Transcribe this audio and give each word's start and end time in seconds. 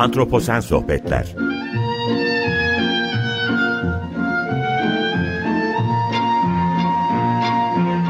Antroposen 0.00 0.60
Sohbetler 0.60 1.36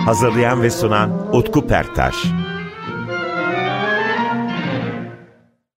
Hazırlayan 0.05 0.63
ve 0.63 0.71
sunan 0.71 1.37
Utku 1.37 1.67
Perktaş 1.67 2.15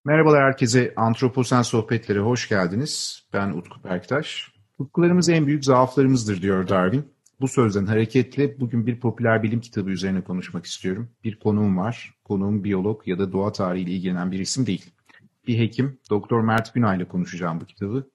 Merhabalar 0.05 0.43
herkese, 0.43 0.93
Antroposen 0.95 1.61
Sohbetlere 1.61 2.19
hoş 2.19 2.49
geldiniz. 2.49 3.23
Ben 3.33 3.49
Utku 3.49 3.81
Perktaş. 3.81 4.51
Tutkularımız 4.77 5.29
en 5.29 5.47
büyük 5.47 5.65
zaaflarımızdır 5.65 6.41
diyor 6.41 6.67
Darwin. 6.67 7.05
Bu 7.41 7.47
sözden 7.47 7.85
hareketle 7.85 8.59
bugün 8.59 8.87
bir 8.87 8.99
popüler 8.99 9.43
bilim 9.43 9.61
kitabı 9.61 9.89
üzerine 9.89 10.21
konuşmak 10.21 10.65
istiyorum. 10.65 11.09
Bir 11.23 11.39
konuğum 11.39 11.77
var. 11.77 12.13
Konuğum 12.23 12.63
biyolog 12.63 13.07
ya 13.07 13.19
da 13.19 13.31
doğa 13.31 13.51
tarihiyle 13.51 13.91
ilgilenen 13.91 14.31
bir 14.31 14.39
isim 14.39 14.65
değil. 14.65 14.93
Bir 15.47 15.59
hekim, 15.59 15.99
Doktor 16.09 16.41
Mert 16.41 16.73
Günay 16.73 16.97
ile 16.97 17.07
konuşacağım 17.07 17.61
bu 17.61 17.65
kitabı. 17.65 18.09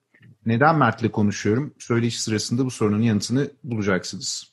Neden 0.47 0.79
Mert 0.79 1.01
ile 1.01 1.11
konuşuyorum? 1.11 1.75
Söyleşi 1.79 2.23
sırasında 2.23 2.65
bu 2.65 2.71
sorunun 2.71 3.03
yanıtını 3.03 3.51
bulacaksınız. 3.65 4.53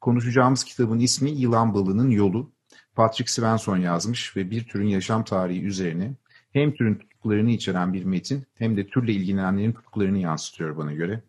Konuşacağımız 0.00 0.64
kitabın 0.64 0.98
ismi 0.98 1.30
Yılan 1.30 1.74
Balığının 1.74 2.10
Yolu. 2.10 2.50
Patrick 2.94 3.32
Svensson 3.32 3.76
yazmış 3.76 4.36
ve 4.36 4.50
bir 4.50 4.64
türün 4.64 4.86
yaşam 4.86 5.24
tarihi 5.24 5.64
üzerine 5.64 6.14
hem 6.52 6.74
türün 6.74 6.94
tutkularını 6.94 7.50
içeren 7.50 7.92
bir 7.92 8.04
metin 8.04 8.46
hem 8.54 8.76
de 8.76 8.86
türle 8.86 9.12
ilgilenenlerin 9.12 9.72
tutkularını 9.72 10.18
yansıtıyor 10.18 10.76
bana 10.76 10.92
göre. 10.92 11.22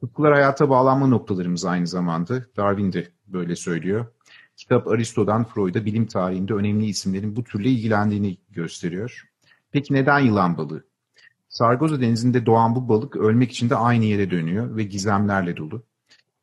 Tutkular 0.00 0.32
hayata 0.32 0.70
bağlanma 0.70 1.06
noktalarımız 1.06 1.64
aynı 1.64 1.86
zamanda. 1.86 2.42
Darwin 2.56 2.92
de 2.92 3.08
böyle 3.26 3.56
söylüyor. 3.56 4.06
Kitap 4.56 4.88
Aristo'dan 4.88 5.44
Freud'a 5.44 5.84
bilim 5.84 6.06
tarihinde 6.06 6.54
önemli 6.54 6.86
isimlerin 6.86 7.36
bu 7.36 7.44
türle 7.44 7.68
ilgilendiğini 7.68 8.36
gösteriyor. 8.50 9.28
Peki 9.76 9.94
neden 9.94 10.18
yılan 10.18 10.58
balığı? 10.58 10.84
Sargazo 11.48 12.00
denizinde 12.00 12.46
doğan 12.46 12.74
bu 12.74 12.88
balık 12.88 13.16
ölmek 13.16 13.50
için 13.50 13.70
de 13.70 13.76
aynı 13.76 14.04
yere 14.04 14.30
dönüyor 14.30 14.76
ve 14.76 14.82
gizemlerle 14.82 15.56
dolu. 15.56 15.82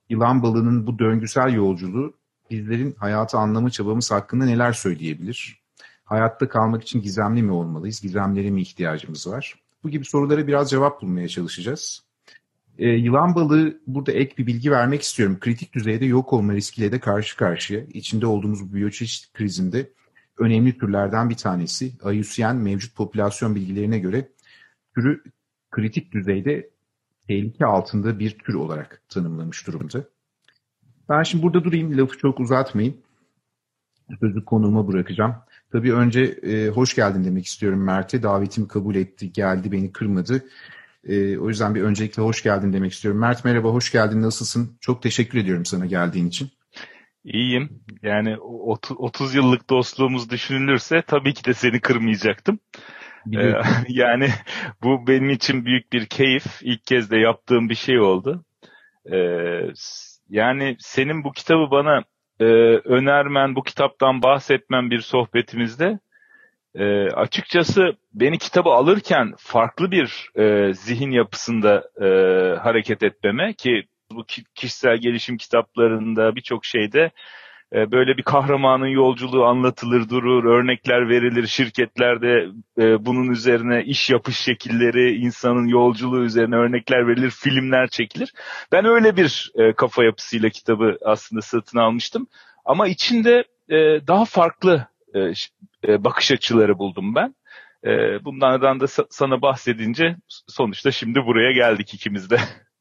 Yılan 0.09 0.43
balığının 0.43 0.87
bu 0.87 0.99
döngüsel 0.99 1.53
yolculuğu 1.53 2.13
bizlerin 2.51 2.95
hayatı 2.99 3.37
anlamı 3.37 3.69
çabamız 3.69 4.11
hakkında 4.11 4.45
neler 4.45 4.73
söyleyebilir? 4.73 5.61
Hayatta 6.03 6.49
kalmak 6.49 6.83
için 6.83 7.01
gizemli 7.01 7.43
mi 7.43 7.51
olmalıyız? 7.51 8.01
Gizemlere 8.01 8.49
mi 8.49 8.61
ihtiyacımız 8.61 9.27
var? 9.27 9.55
Bu 9.83 9.89
gibi 9.89 10.05
sorulara 10.05 10.47
biraz 10.47 10.69
cevap 10.69 11.01
bulmaya 11.01 11.27
çalışacağız. 11.27 12.03
E, 12.77 12.87
yılan 12.87 13.35
balığı 13.35 13.77
burada 13.87 14.11
ek 14.11 14.33
bir 14.37 14.47
bilgi 14.47 14.71
vermek 14.71 15.01
istiyorum. 15.01 15.37
Kritik 15.39 15.73
düzeyde 15.73 16.05
yok 16.05 16.33
olma 16.33 16.53
riskiyle 16.53 16.91
de 16.91 16.99
karşı 16.99 17.37
karşıya. 17.37 17.81
İçinde 17.93 18.25
olduğumuz 18.25 18.69
bu 18.69 18.73
biyoçeşit 18.73 19.33
krizinde 19.33 19.89
önemli 20.37 20.77
türlerden 20.77 21.29
bir 21.29 21.35
tanesi. 21.35 21.91
IUCN 22.13 22.55
mevcut 22.55 22.95
popülasyon 22.95 23.55
bilgilerine 23.55 23.99
göre 23.99 24.29
türü 24.95 25.23
kritik 25.71 26.11
düzeyde 26.11 26.69
tehlike 27.27 27.65
altında 27.65 28.19
bir 28.19 28.37
tür 28.37 28.53
olarak 28.53 29.01
tanımlamış 29.09 29.67
durumda. 29.67 30.03
Ben 31.09 31.23
şimdi 31.23 31.43
burada 31.43 31.63
durayım, 31.63 31.97
lafı 31.97 32.17
çok 32.17 32.39
uzatmayayım. 32.39 32.97
Sözü 34.19 34.45
konuğuma 34.45 34.87
bırakacağım. 34.87 35.35
Tabii 35.71 35.93
önce 35.93 36.21
e, 36.21 36.67
hoş 36.67 36.95
geldin 36.95 37.23
demek 37.23 37.45
istiyorum 37.45 37.83
Mert'e. 37.83 38.23
Davetimi 38.23 38.67
kabul 38.67 38.95
etti, 38.95 39.31
geldi, 39.31 39.71
beni 39.71 39.91
kırmadı. 39.91 40.45
E, 41.03 41.37
o 41.37 41.49
yüzden 41.49 41.75
bir 41.75 41.81
öncelikle 41.81 42.23
hoş 42.23 42.43
geldin 42.43 42.73
demek 42.73 42.93
istiyorum. 42.93 43.21
Mert 43.21 43.45
merhaba, 43.45 43.69
hoş 43.69 43.91
geldin, 43.91 44.21
nasılsın? 44.21 44.77
Çok 44.79 45.03
teşekkür 45.03 45.39
ediyorum 45.39 45.65
sana 45.65 45.85
geldiğin 45.85 46.27
için. 46.27 46.49
İyiyim. 47.23 47.69
Yani 48.01 48.37
30, 48.39 48.97
30 48.99 49.35
yıllık 49.35 49.69
dostluğumuz 49.69 50.29
düşünülürse 50.29 51.01
tabii 51.07 51.33
ki 51.33 51.45
de 51.45 51.53
seni 51.53 51.79
kırmayacaktım. 51.79 52.59
Ee, 53.37 53.53
yani 53.87 54.29
bu 54.83 55.07
benim 55.07 55.29
için 55.29 55.65
büyük 55.65 55.93
bir 55.93 56.05
keyif. 56.05 56.45
İlk 56.61 56.85
kez 56.85 57.11
de 57.11 57.17
yaptığım 57.17 57.69
bir 57.69 57.75
şey 57.75 57.99
oldu. 57.99 58.45
Ee, 59.11 59.17
yani 60.29 60.75
senin 60.79 61.23
bu 61.23 61.31
kitabı 61.31 61.71
bana 61.71 62.03
e, 62.39 62.45
önermen, 62.77 63.55
bu 63.55 63.63
kitaptan 63.63 64.21
bahsetmen 64.21 64.91
bir 64.91 65.01
sohbetimizde 65.01 65.99
e, 66.75 67.07
açıkçası 67.07 67.81
beni 68.13 68.37
kitabı 68.37 68.69
alırken 68.69 69.33
farklı 69.37 69.91
bir 69.91 70.29
e, 70.35 70.73
zihin 70.73 71.11
yapısında 71.11 71.83
e, 72.01 72.07
hareket 72.59 73.03
etmeme 73.03 73.53
ki 73.53 73.83
bu 74.15 74.25
kişisel 74.55 74.97
gelişim 74.97 75.37
kitaplarında 75.37 76.35
birçok 76.35 76.65
şeyde 76.65 77.11
e, 77.73 77.91
böyle 77.91 78.17
bir 78.17 78.23
kahramanın 78.23 78.87
yolculuğu 78.87 79.45
anlatılır 79.45 80.09
durur, 80.09 80.43
örnekler 80.45 81.09
verilir 81.09 81.47
şirketlerde 81.47 82.47
e, 82.79 83.05
bunun 83.05 83.31
üzerine 83.31 83.83
iş 83.83 84.09
yapış 84.09 84.37
şekilleri, 84.37 85.15
insanın 85.15 85.67
yolculuğu 85.67 86.23
üzerine 86.23 86.55
örnekler 86.55 87.07
verilir, 87.07 87.29
filmler 87.29 87.87
çekilir. 87.87 88.33
Ben 88.71 88.85
öyle 88.85 89.17
bir 89.17 89.51
e, 89.55 89.73
kafa 89.73 90.03
yapısıyla 90.03 90.49
kitabı 90.49 90.97
aslında 91.05 91.41
satın 91.41 91.79
almıştım. 91.79 92.27
Ama 92.65 92.87
içinde 92.87 93.43
daha 94.07 94.25
farklı 94.25 94.87
bakış 95.83 96.31
açıları 96.31 96.79
buldum 96.79 97.15
ben. 97.15 97.35
Bunlardan 98.23 98.79
da 98.79 98.87
sana 99.09 99.41
bahsedince 99.41 100.15
sonuçta 100.47 100.91
şimdi 100.91 101.25
buraya 101.25 101.51
geldik 101.51 101.93
ikimiz 101.93 102.29
de. 102.29 102.37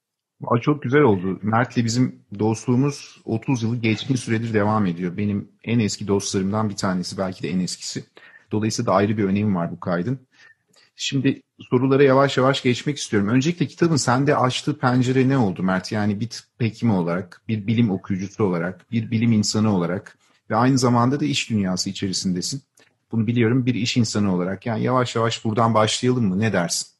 Aa, 0.46 0.58
çok 0.58 0.82
güzel 0.82 1.00
oldu. 1.02 1.38
Mert'le 1.42 1.76
bizim 1.76 2.16
dostluğumuz 2.38 3.20
30 3.24 3.62
yılı 3.62 3.76
geçkin 3.76 4.16
süredir 4.16 4.54
devam 4.54 4.86
ediyor. 4.86 5.16
Benim 5.16 5.48
en 5.64 5.78
eski 5.78 6.08
dostlarımdan 6.08 6.68
bir 6.68 6.76
tanesi, 6.76 7.18
belki 7.18 7.42
de 7.42 7.50
en 7.50 7.60
eskisi. 7.60 8.04
Dolayısıyla 8.52 8.92
da 8.92 8.96
ayrı 8.96 9.18
bir 9.18 9.24
önemi 9.24 9.54
var 9.54 9.70
bu 9.70 9.80
kaydın. 9.80 10.18
Şimdi 10.96 11.42
sorulara 11.70 12.02
yavaş 12.02 12.36
yavaş 12.36 12.62
geçmek 12.62 12.98
istiyorum. 12.98 13.28
Öncelikle 13.28 13.66
kitabın 13.66 13.96
sende 13.96 14.36
açtığı 14.36 14.78
pencere 14.78 15.28
ne 15.28 15.38
oldu 15.38 15.62
Mert? 15.62 15.92
Yani 15.92 16.20
bir 16.20 16.28
tıp 16.28 16.44
hekimi 16.58 16.92
olarak, 16.92 17.42
bir 17.48 17.66
bilim 17.66 17.90
okuyucusu 17.90 18.44
olarak, 18.44 18.90
bir 18.90 19.10
bilim 19.10 19.32
insanı 19.32 19.76
olarak 19.76 20.18
ve 20.50 20.56
aynı 20.56 20.78
zamanda 20.78 21.20
da 21.20 21.24
iş 21.24 21.50
dünyası 21.50 21.90
içerisindesin. 21.90 22.62
Bunu 23.12 23.26
biliyorum 23.26 23.66
bir 23.66 23.74
iş 23.74 23.96
insanı 23.96 24.34
olarak. 24.34 24.66
Yani 24.66 24.82
yavaş 24.82 25.16
yavaş 25.16 25.44
buradan 25.44 25.74
başlayalım 25.74 26.24
mı? 26.28 26.40
Ne 26.40 26.52
dersin? 26.52 26.91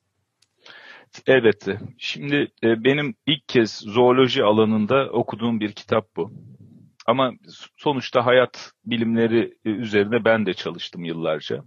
Elbette. 1.27 1.81
Şimdi 1.99 2.49
e, 2.65 2.85
benim 2.85 3.15
ilk 3.27 3.49
kez 3.49 3.73
zooloji 3.73 4.45
alanında 4.45 5.11
okuduğum 5.11 5.61
bir 5.61 5.73
kitap 5.73 6.17
bu. 6.17 6.33
Ama 7.07 7.33
sonuçta 7.77 8.27
hayat 8.27 8.73
bilimleri 8.85 9.55
e, 9.65 9.71
üzerine 9.71 10.25
ben 10.25 10.47
de 10.47 10.55
çalıştım 10.55 11.05
yıllarca. 11.05 11.65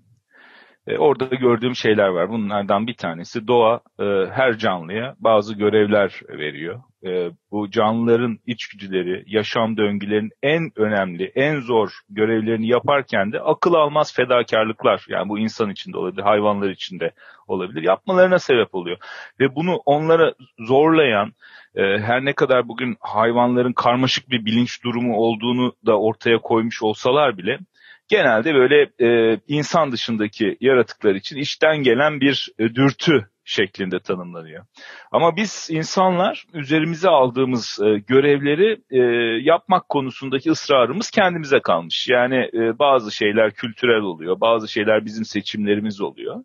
E, 0.87 0.97
orada 0.97 1.25
gördüğüm 1.25 1.75
şeyler 1.75 2.07
var. 2.07 2.29
Bunlardan 2.29 2.87
bir 2.87 2.93
tanesi 2.93 3.47
doğa 3.47 3.79
e, 3.99 4.03
her 4.31 4.57
canlıya 4.57 5.15
bazı 5.19 5.55
görevler 5.55 6.21
veriyor. 6.29 6.81
E, 7.05 7.31
bu 7.51 7.71
canlıların 7.71 8.39
içgüdüleri, 8.45 9.23
yaşam 9.27 9.77
döngülerinin 9.77 10.31
en 10.43 10.71
önemli, 10.75 11.31
en 11.35 11.59
zor 11.59 11.89
görevlerini 12.09 12.67
yaparken 12.67 13.31
de 13.31 13.39
akıl 13.39 13.73
almaz 13.73 14.15
fedakarlıklar, 14.15 15.05
yani 15.09 15.29
bu 15.29 15.39
insan 15.39 15.69
içinde 15.69 15.97
olabilir, 15.97 16.23
hayvanlar 16.23 16.69
içinde 16.69 17.11
olabilir, 17.47 17.83
yapmalarına 17.83 18.39
sebep 18.39 18.75
oluyor. 18.75 18.97
Ve 19.39 19.55
bunu 19.55 19.75
onlara 19.85 20.33
zorlayan, 20.59 21.33
e, 21.75 21.81
her 21.99 22.25
ne 22.25 22.33
kadar 22.33 22.67
bugün 22.67 22.97
hayvanların 22.99 23.73
karmaşık 23.73 24.29
bir 24.29 24.45
bilinç 24.45 24.83
durumu 24.83 25.15
olduğunu 25.15 25.73
da 25.85 25.99
ortaya 25.99 26.37
koymuş 26.37 26.83
olsalar 26.83 27.37
bile, 27.37 27.59
genelde 28.07 28.53
böyle 28.53 28.89
e, 28.99 29.39
insan 29.47 29.91
dışındaki 29.91 30.57
yaratıklar 30.61 31.15
için 31.15 31.37
işten 31.37 31.77
gelen 31.77 32.21
bir 32.21 32.49
e, 32.59 32.75
dürtü 32.75 33.29
şeklinde 33.45 33.99
tanımlanıyor. 33.99 34.65
Ama 35.11 35.35
biz 35.35 35.67
insanlar 35.71 36.45
üzerimize 36.53 37.09
aldığımız 37.09 37.79
e, 37.83 37.97
görevleri 38.07 38.81
e, 38.89 38.99
yapmak 39.43 39.89
konusundaki 39.89 40.51
ısrarımız 40.51 41.09
kendimize 41.09 41.59
kalmış. 41.59 42.07
Yani 42.07 42.49
e, 42.53 42.79
bazı 42.79 43.11
şeyler 43.11 43.51
kültürel 43.51 44.01
oluyor, 44.01 44.41
bazı 44.41 44.67
şeyler 44.67 45.05
bizim 45.05 45.25
seçimlerimiz 45.25 46.01
oluyor. 46.01 46.43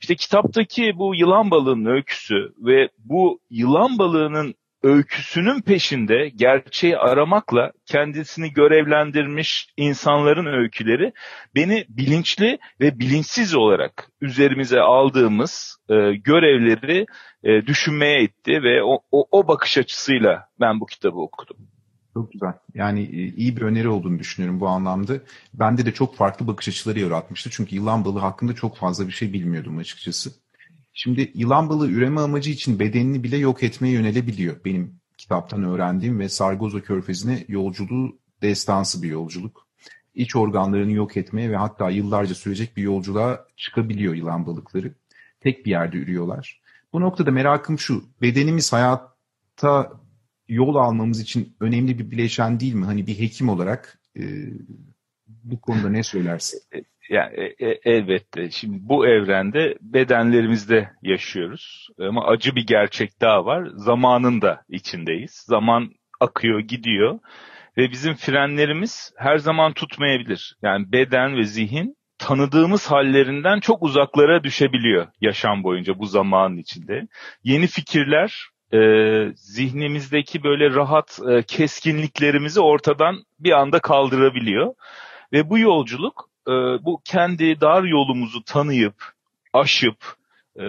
İşte 0.00 0.14
kitaptaki 0.14 0.92
bu 0.96 1.14
yılan 1.14 1.50
balığının 1.50 1.90
öyküsü 1.90 2.52
ve 2.58 2.88
bu 2.98 3.40
yılan 3.50 3.98
balığının 3.98 4.54
öyküsünün 4.84 5.60
peşinde 5.60 6.28
gerçeği 6.36 6.98
aramakla 6.98 7.72
kendisini 7.86 8.52
görevlendirmiş 8.52 9.68
insanların 9.76 10.46
öyküleri 10.46 11.12
beni 11.54 11.84
bilinçli 11.88 12.58
ve 12.80 12.98
bilinçsiz 12.98 13.54
olarak 13.54 14.08
üzerimize 14.20 14.80
aldığımız 14.80 15.78
e, 15.88 15.94
görevleri 16.14 17.06
e, 17.44 17.66
düşünmeye 17.66 18.22
itti 18.22 18.62
ve 18.62 18.82
o, 18.82 19.00
o, 19.12 19.26
o 19.30 19.48
bakış 19.48 19.78
açısıyla 19.78 20.48
ben 20.60 20.80
bu 20.80 20.86
kitabı 20.86 21.16
okudum. 21.16 21.56
Çok 22.14 22.32
güzel. 22.32 22.52
Yani 22.74 23.02
e, 23.02 23.34
iyi 23.36 23.56
bir 23.56 23.62
öneri 23.62 23.88
olduğunu 23.88 24.18
düşünüyorum 24.18 24.60
bu 24.60 24.68
anlamda. 24.68 25.12
Bende 25.54 25.86
de 25.86 25.92
çok 25.92 26.16
farklı 26.16 26.46
bakış 26.46 26.68
açıları 26.68 27.00
yaratmıştı. 27.00 27.50
Çünkü 27.50 27.74
yılan 27.74 28.04
balığı 28.04 28.18
hakkında 28.18 28.54
çok 28.54 28.76
fazla 28.76 29.06
bir 29.06 29.12
şey 29.12 29.32
bilmiyordum 29.32 29.78
açıkçası. 29.78 30.43
Şimdi 30.96 31.32
yılan 31.34 31.68
balığı 31.68 31.90
üreme 31.90 32.20
amacı 32.20 32.50
için 32.50 32.78
bedenini 32.78 33.22
bile 33.22 33.36
yok 33.36 33.62
etmeye 33.62 33.90
yönelebiliyor. 33.90 34.64
Benim 34.64 35.00
kitaptan 35.18 35.64
öğrendiğim 35.64 36.18
ve 36.20 36.28
Sargozo 36.28 36.80
Körfezi'ne 36.80 37.44
yolculuğu 37.48 38.18
destansı 38.42 39.02
bir 39.02 39.08
yolculuk. 39.08 39.66
İç 40.14 40.36
organlarını 40.36 40.92
yok 40.92 41.16
etmeye 41.16 41.50
ve 41.50 41.56
hatta 41.56 41.90
yıllarca 41.90 42.34
sürecek 42.34 42.76
bir 42.76 42.82
yolculuğa 42.82 43.46
çıkabiliyor 43.56 44.14
yılan 44.14 44.46
balıkları. 44.46 44.94
tek 45.40 45.66
bir 45.66 45.70
yerde 45.70 45.96
ürüyorlar. 45.96 46.60
Bu 46.92 47.00
noktada 47.00 47.30
merakım 47.30 47.78
şu, 47.78 48.04
bedenimiz 48.22 48.72
hayatta 48.72 49.92
yol 50.48 50.74
almamız 50.74 51.20
için 51.20 51.56
önemli 51.60 51.98
bir 51.98 52.10
bileşen 52.10 52.60
değil 52.60 52.74
mi? 52.74 52.84
Hani 52.84 53.06
bir 53.06 53.18
hekim 53.18 53.48
olarak 53.48 54.00
e, 54.16 54.22
bu 55.26 55.60
konuda 55.60 55.88
ne 55.88 56.02
söylersin? 56.02 56.60
Yani 57.10 57.34
e, 57.36 57.66
e, 57.66 57.80
elbette. 57.84 58.50
Şimdi 58.50 58.76
bu 58.80 59.06
evrende 59.06 59.74
bedenlerimizde 59.80 60.90
yaşıyoruz. 61.02 61.88
Ama 62.00 62.26
acı 62.26 62.56
bir 62.56 62.66
gerçek 62.66 63.20
daha 63.20 63.44
var. 63.44 63.68
Zamanın 63.74 64.40
da 64.40 64.62
içindeyiz. 64.68 65.44
Zaman 65.46 65.90
akıyor, 66.20 66.60
gidiyor 66.60 67.18
ve 67.76 67.90
bizim 67.90 68.14
frenlerimiz 68.14 69.12
her 69.16 69.36
zaman 69.36 69.72
tutmayabilir. 69.72 70.56
Yani 70.62 70.92
beden 70.92 71.36
ve 71.36 71.44
zihin 71.44 71.96
tanıdığımız 72.18 72.90
hallerinden 72.90 73.60
çok 73.60 73.82
uzaklara 73.82 74.44
düşebiliyor 74.44 75.06
yaşam 75.20 75.64
boyunca 75.64 75.98
bu 75.98 76.06
zamanın 76.06 76.56
içinde. 76.56 77.02
Yeni 77.44 77.66
fikirler 77.66 78.48
e, 78.72 78.78
zihnimizdeki 79.34 80.42
böyle 80.42 80.70
rahat 80.70 81.20
e, 81.28 81.42
keskinliklerimizi 81.42 82.60
ortadan 82.60 83.16
bir 83.38 83.52
anda 83.52 83.78
kaldırabiliyor. 83.78 84.74
Ve 85.32 85.50
bu 85.50 85.58
yolculuk 85.58 86.28
e, 86.48 86.52
bu 86.84 87.00
kendi 87.04 87.60
dar 87.60 87.82
yolumuzu 87.82 88.44
tanıyıp, 88.44 88.94
aşıp, 89.52 89.96
e, 90.58 90.64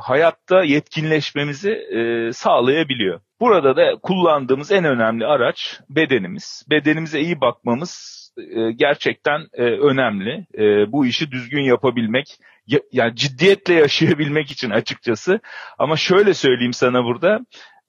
hayatta 0.00 0.62
yetkinleşmemizi 0.62 1.70
e, 1.70 2.32
sağlayabiliyor. 2.32 3.20
Burada 3.40 3.76
da 3.76 3.96
kullandığımız 4.02 4.72
en 4.72 4.84
önemli 4.84 5.26
araç 5.26 5.80
bedenimiz. 5.90 6.66
Bedenimize 6.70 7.20
iyi 7.20 7.40
bakmamız 7.40 8.22
e, 8.38 8.72
gerçekten 8.72 9.40
e, 9.52 9.62
önemli. 9.62 10.46
E, 10.58 10.92
bu 10.92 11.06
işi 11.06 11.30
düzgün 11.30 11.62
yapabilmek, 11.62 12.38
ya, 12.66 12.80
yani 12.92 13.16
ciddiyetle 13.16 13.74
yaşayabilmek 13.74 14.50
için 14.50 14.70
açıkçası. 14.70 15.40
Ama 15.78 15.96
şöyle 15.96 16.34
söyleyeyim 16.34 16.72
sana 16.72 17.04
burada, 17.04 17.40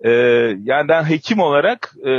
ee, 0.03 0.09
yani 0.63 0.87
ben 0.87 1.03
hekim 1.03 1.39
olarak 1.39 1.95
e, 2.05 2.11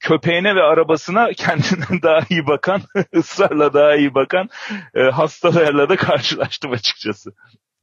köpeğine 0.00 0.54
ve 0.54 0.62
arabasına 0.62 1.32
kendinden 1.32 2.02
daha 2.02 2.20
iyi 2.30 2.46
bakan, 2.46 2.82
ısrarla 3.16 3.74
daha 3.74 3.96
iyi 3.96 4.14
bakan 4.14 4.48
e, 4.94 5.02
hastalarla 5.02 5.88
da 5.88 5.96
karşılaştım 5.96 6.72
açıkçası. 6.72 7.32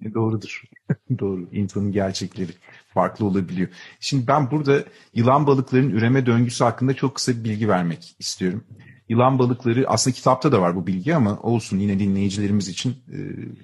E, 0.06 0.14
doğrudur. 0.14 0.62
Doğru. 1.20 1.48
İnsanın 1.52 1.92
gerçekleri 1.92 2.52
farklı 2.94 3.26
olabiliyor. 3.26 3.68
Şimdi 4.00 4.28
ben 4.28 4.52
burada 4.52 4.84
yılan 5.14 5.48
balıkların 5.48 5.90
üreme 5.90 6.26
döngüsü 6.26 6.64
hakkında 6.64 6.94
çok 6.94 7.16
kısa 7.16 7.32
bir 7.32 7.44
bilgi 7.44 7.70
vermek 7.70 8.16
istiyorum. 8.20 8.64
Yılan 9.10 9.40
balıkları 9.40 9.86
aslında 9.88 10.16
kitapta 10.16 10.52
da 10.52 10.62
var 10.62 10.76
bu 10.76 10.88
bilgi 10.88 11.16
ama 11.16 11.40
olsun 11.40 11.80
yine 11.80 12.00
dinleyicilerimiz 12.00 12.68
için 12.68 12.90
e, 12.90 13.18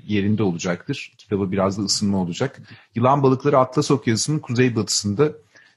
yerinde 0.07 0.44
olacaktır. 0.44 1.13
Kitabı 1.18 1.51
biraz 1.51 1.77
da 1.77 1.81
ısınma 1.81 2.18
olacak. 2.18 2.62
Yılan 2.95 3.24
balıkları 3.24 3.57
Atlas 3.57 3.91
Okyanusu'nun 3.91 4.39
kuzeybatısında 4.39 5.33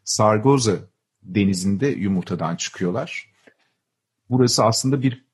Sargoza 0.06 0.76
denizinde 1.22 1.86
yumurtadan 1.88 2.56
çıkıyorlar. 2.56 3.30
Burası 4.30 4.64
aslında 4.64 5.02
bir 5.02 5.24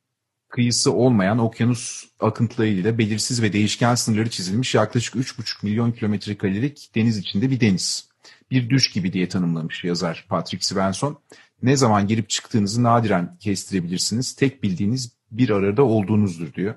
kıyısı 0.49 0.93
olmayan 0.93 1.39
okyanus 1.39 2.05
akıntılarıyla 2.21 2.99
belirsiz 2.99 3.43
ve 3.43 3.53
değişken 3.53 3.95
sınırları 3.95 4.31
çizilmiş 4.31 4.75
yaklaşık 4.75 5.15
3,5 5.15 5.67
milyon 5.67 5.93
kilometre 5.93 6.37
karelik 6.37 6.91
deniz 6.95 7.19
içinde 7.19 7.51
bir 7.51 7.61
deniz. 7.61 8.09
Bir 8.51 8.71
düş 8.71 8.91
gibi 8.91 9.13
diye 9.13 9.29
tanımlamış 9.29 9.85
yazar 9.85 10.27
Patrick 10.29 10.65
Svensson. 10.65 11.19
Ne 11.63 11.77
zaman 11.77 12.07
girip 12.07 12.29
çıktığınızı 12.29 12.83
nadiren 12.83 13.37
kestirebilirsiniz. 13.41 14.33
Tek 14.35 14.63
bildiğiniz 14.63 15.13
bir 15.31 15.51
arada 15.51 15.83
olduğunuzdur 15.83 16.55
diyor. 16.55 16.75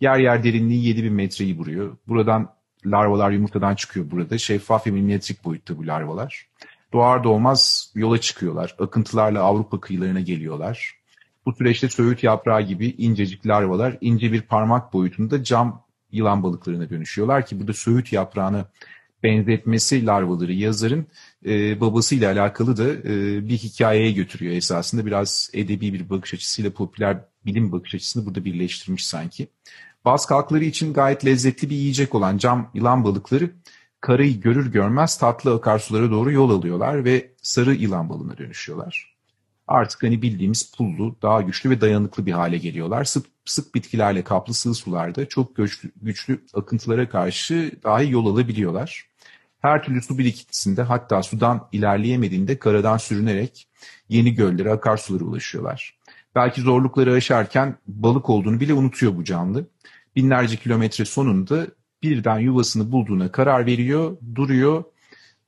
Yer 0.00 0.18
yer 0.18 0.44
derinliği 0.44 0.84
7000 0.84 1.12
metreyi 1.12 1.58
vuruyor. 1.58 1.96
Buradan 2.08 2.54
larvalar 2.86 3.30
yumurtadan 3.30 3.74
çıkıyor 3.74 4.10
burada. 4.10 4.38
Şeffaf 4.38 4.86
ve 4.86 4.90
milimetrik 4.90 5.44
boyutta 5.44 5.78
bu 5.78 5.86
larvalar. 5.86 6.46
Doğar 6.94 7.24
doğmaz 7.24 7.92
yola 7.94 8.20
çıkıyorlar. 8.20 8.76
Akıntılarla 8.78 9.42
Avrupa 9.42 9.80
kıyılarına 9.80 10.20
geliyorlar. 10.20 10.94
Bu 11.46 11.52
süreçte 11.52 11.88
söğüt 11.88 12.22
yaprağı 12.22 12.62
gibi 12.62 12.86
incecik 12.98 13.46
larvalar 13.46 13.98
ince 14.00 14.32
bir 14.32 14.42
parmak 14.42 14.92
boyutunda 14.92 15.44
cam 15.44 15.84
yılan 16.12 16.42
balıklarına 16.42 16.90
dönüşüyorlar 16.90 17.46
ki 17.46 17.60
burada 17.60 17.72
söğüt 17.72 18.12
yaprağını 18.12 18.64
benzetmesi 19.22 20.06
larvaları 20.06 20.52
yazarın 20.52 21.06
e, 21.46 21.80
babasıyla 21.80 22.32
alakalı 22.32 22.76
da 22.76 22.88
e, 22.88 23.48
bir 23.48 23.58
hikayeye 23.58 24.12
götürüyor 24.12 24.54
esasında. 24.54 25.06
Biraz 25.06 25.50
edebi 25.52 25.92
bir 25.92 26.10
bakış 26.10 26.34
açısıyla 26.34 26.70
popüler 26.70 27.18
bilim 27.46 27.72
bakış 27.72 27.94
açısını 27.94 28.26
burada 28.26 28.44
birleştirmiş 28.44 29.06
sanki. 29.06 29.48
Baz 30.04 30.26
kalkları 30.26 30.64
için 30.64 30.92
gayet 30.92 31.24
lezzetli 31.26 31.70
bir 31.70 31.76
yiyecek 31.76 32.14
olan 32.14 32.38
cam 32.38 32.70
yılan 32.74 33.04
balıkları 33.04 33.50
karayı 34.04 34.40
görür 34.40 34.72
görmez 34.72 35.18
tatlı 35.18 35.54
akarsulara 35.54 36.10
doğru 36.10 36.32
yol 36.32 36.50
alıyorlar 36.50 37.04
ve 37.04 37.30
sarı 37.42 37.74
yılan 37.74 38.08
balığına 38.08 38.38
dönüşüyorlar. 38.38 39.14
Artık 39.68 40.02
hani 40.02 40.22
bildiğimiz 40.22 40.72
pullu, 40.72 41.16
daha 41.22 41.42
güçlü 41.42 41.70
ve 41.70 41.80
dayanıklı 41.80 42.26
bir 42.26 42.32
hale 42.32 42.58
geliyorlar. 42.58 43.04
Sık, 43.04 43.26
sık 43.44 43.74
bitkilerle 43.74 44.24
kaplı 44.24 44.54
sığ 44.54 44.74
sularda 44.74 45.28
çok 45.28 45.56
güçlü, 45.56 45.90
güçlü 46.02 46.44
akıntılara 46.54 47.08
karşı 47.08 47.72
dahi 47.84 48.10
yol 48.10 48.26
alabiliyorlar. 48.26 49.06
Her 49.62 49.82
türlü 49.82 50.02
su 50.02 50.18
birikintisinde 50.18 50.82
hatta 50.82 51.22
sudan 51.22 51.68
ilerleyemediğinde 51.72 52.58
karadan 52.58 52.96
sürünerek 52.96 53.68
yeni 54.08 54.34
göllere, 54.34 54.72
akarsulara 54.72 55.24
ulaşıyorlar. 55.24 55.98
Belki 56.34 56.60
zorlukları 56.60 57.12
aşarken 57.12 57.76
balık 57.86 58.30
olduğunu 58.30 58.60
bile 58.60 58.74
unutuyor 58.74 59.16
bu 59.16 59.24
canlı. 59.24 59.66
Binlerce 60.16 60.56
kilometre 60.56 61.04
sonunda 61.04 61.66
birden 62.04 62.38
yuvasını 62.38 62.92
bulduğuna 62.92 63.32
karar 63.32 63.66
veriyor, 63.66 64.16
duruyor 64.34 64.84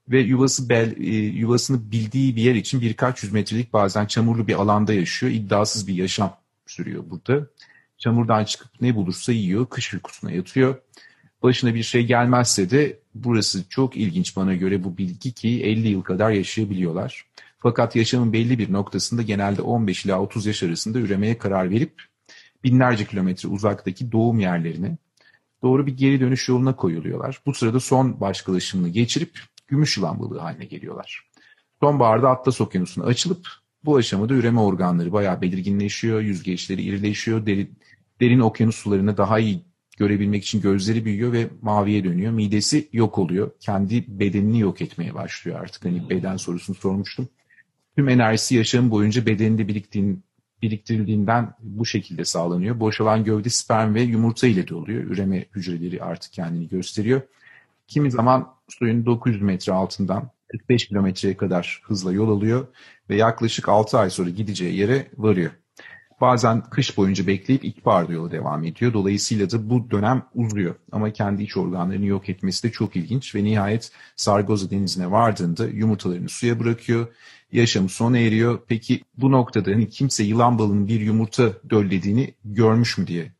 ve 0.09 0.21
yuvası 0.21 0.69
bel, 0.69 0.95
e, 1.01 1.15
yuvasını 1.15 1.91
bildiği 1.91 2.37
bir 2.37 2.43
yer 2.43 2.55
için 2.55 2.81
birkaç 2.81 3.23
yüz 3.23 3.33
metrelik 3.33 3.73
bazen 3.73 4.07
çamurlu 4.07 4.47
bir 4.47 4.55
alanda 4.55 4.93
yaşıyor. 4.93 5.33
İddiasız 5.33 5.89
bir 5.89 5.95
yaşam 5.95 6.37
sürüyor 6.67 7.05
burada. 7.11 7.47
Çamurdan 7.99 8.45
çıkıp 8.45 8.81
ne 8.81 8.95
bulursa 8.95 9.33
yiyor, 9.33 9.67
kış 9.67 9.95
uykusuna 9.95 10.33
yatıyor. 10.33 10.75
Başına 11.43 11.75
bir 11.75 11.83
şey 11.83 12.07
gelmezse 12.07 12.71
de 12.71 12.99
burası 13.15 13.69
çok 13.69 13.97
ilginç 13.97 14.37
bana 14.37 14.55
göre 14.55 14.85
bu 14.85 14.99
bilgi 14.99 15.33
ki 15.33 15.63
50 15.65 15.89
yıl 15.89 16.03
kadar 16.03 16.31
yaşayabiliyorlar. 16.31 17.27
Fakat 17.59 17.97
yaşamın 17.97 18.33
belli 18.33 18.59
bir 18.59 18.73
noktasında 18.73 19.23
genelde 19.23 19.63
15 19.63 20.05
ila 20.05 20.21
30 20.21 20.47
yaş 20.47 20.63
arasında 20.63 20.99
üremeye 20.99 21.39
karar 21.39 21.71
verip 21.71 22.03
binlerce 22.65 23.07
kilometre 23.07 23.49
uzaktaki 23.49 24.13
doğum 24.13 24.41
yerlerine 24.41 24.97
doğru 25.67 25.87
bir 25.87 25.97
geri 25.97 26.21
dönüş 26.21 26.49
yoluna 26.49 26.77
koyuluyorlar. 26.77 27.41
Bu 27.47 27.55
sırada 27.55 27.81
son 27.81 28.21
başkalaşımını 28.21 28.89
geçirip 28.89 29.41
gümüş 29.69 29.97
yılan 29.97 30.21
balığı 30.21 30.39
haline 30.39 30.65
geliyorlar. 30.65 31.31
Sonbaharda 31.81 32.31
Atlas 32.31 32.61
Okyanusu'na 32.61 33.05
açılıp 33.05 33.49
bu 33.85 33.97
aşamada 33.97 34.35
üreme 34.35 34.61
organları 34.61 35.13
bayağı 35.13 35.41
belirginleşiyor, 35.41 36.21
yüzgeçleri 36.21 36.83
irileşiyor, 36.83 37.47
derin, 37.47 37.79
derin 38.21 38.41
okyanus 38.41 38.77
sularını 38.77 39.17
daha 39.17 39.39
iyi 39.39 39.63
görebilmek 39.97 40.45
için 40.45 40.61
gözleri 40.61 41.05
büyüyor 41.05 41.33
ve 41.33 41.49
maviye 41.63 42.05
dönüyor. 42.05 42.33
Midesi 42.33 42.89
yok 42.93 43.19
oluyor. 43.19 43.51
Kendi 43.61 44.05
bedenini 44.09 44.61
yok 44.61 44.81
etmeye 44.81 45.15
başlıyor 45.15 45.61
artık. 45.61 45.85
Hani 45.85 46.11
beden 46.11 46.37
sorusunu 46.37 46.77
sormuştum. 46.77 47.29
Tüm 47.97 48.09
enerjisi 48.09 48.55
yaşam 48.55 48.91
boyunca 48.91 49.27
bedeninde 49.27 49.69
biriktiğin, 49.69 50.25
biriktirildiğinden 50.63 51.55
bu 51.61 51.87
şekilde 51.87 52.25
sağlanıyor. 52.25 52.81
Boşalan 52.81 53.25
gövde 53.25 53.49
sperm 53.49 53.95
ve 53.95 54.03
yumurta 54.03 54.47
ile 54.47 54.69
doluyor. 54.69 55.05
Üreme 55.05 55.45
hücreleri 55.55 56.03
artık 56.03 56.33
kendini 56.33 56.69
gösteriyor. 56.69 57.21
Kimi 57.89 58.11
zaman 58.11 58.55
suyun 58.69 59.07
900 59.07 59.43
metre 59.43 59.73
altından 59.73 60.31
45 60.49 60.89
kilometreye 60.89 61.37
kadar 61.37 61.81
hızla 61.85 62.13
yol 62.13 62.37
alıyor 62.37 62.67
ve 63.11 63.17
yaklaşık 63.17 63.69
6 63.69 63.99
ay 63.99 64.11
sonra 64.11 64.31
gideceği 64.31 64.77
yere 64.77 65.07
varıyor. 65.17 65.51
Bazen 66.21 66.61
kış 66.61 66.97
boyunca 66.97 67.27
bekleyip 67.27 67.65
ilkbaharda 67.65 68.13
yola 68.13 68.31
devam 68.31 68.65
ediyor. 68.65 68.93
Dolayısıyla 68.93 69.51
da 69.51 69.71
bu 69.71 69.91
dönem 69.91 70.23
uzuyor. 70.35 70.75
Ama 70.93 71.13
kendi 71.13 71.43
iç 71.43 71.57
organlarını 71.57 72.07
yok 72.07 72.29
etmesi 72.29 72.63
de 72.69 72.73
çok 72.73 72.97
ilginç 72.97 73.35
ve 73.35 73.45
nihayet 73.45 73.93
Sargoza 74.17 74.71
denizine 74.71 75.11
vardığında 75.11 75.67
yumurtalarını 75.67 76.29
suya 76.29 76.61
bırakıyor. 76.61 77.07
Yaşamı 77.53 77.89
sona 77.89 78.19
eriyor. 78.19 78.61
Peki 78.69 79.01
bu 79.19 79.33
noktada 79.33 79.71
hani 79.71 79.89
kimse 79.89 80.25
yılan 80.25 80.59
balının 80.59 80.89
bir 80.89 81.01
yumurta 81.01 81.53
döllediğini 81.71 82.35
görmüş 82.45 82.99
mü 82.99 83.07
diye 83.07 83.33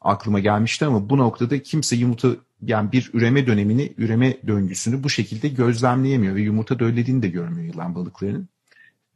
aklıma 0.00 0.40
gelmişti 0.40 0.84
ama 0.84 1.10
bu 1.10 1.18
noktada 1.18 1.62
kimse 1.62 1.96
yumurta 1.96 2.28
yani 2.62 2.92
bir 2.92 3.10
üreme 3.12 3.46
dönemini, 3.46 3.92
üreme 3.98 4.36
döngüsünü 4.46 5.04
bu 5.04 5.10
şekilde 5.10 5.48
gözlemleyemiyor 5.48 6.34
ve 6.34 6.40
yumurta 6.40 6.78
döllediğini 6.78 7.22
de 7.22 7.28
görmüyor 7.28 7.74
yılan 7.74 7.94
balıklarının. 7.94 8.48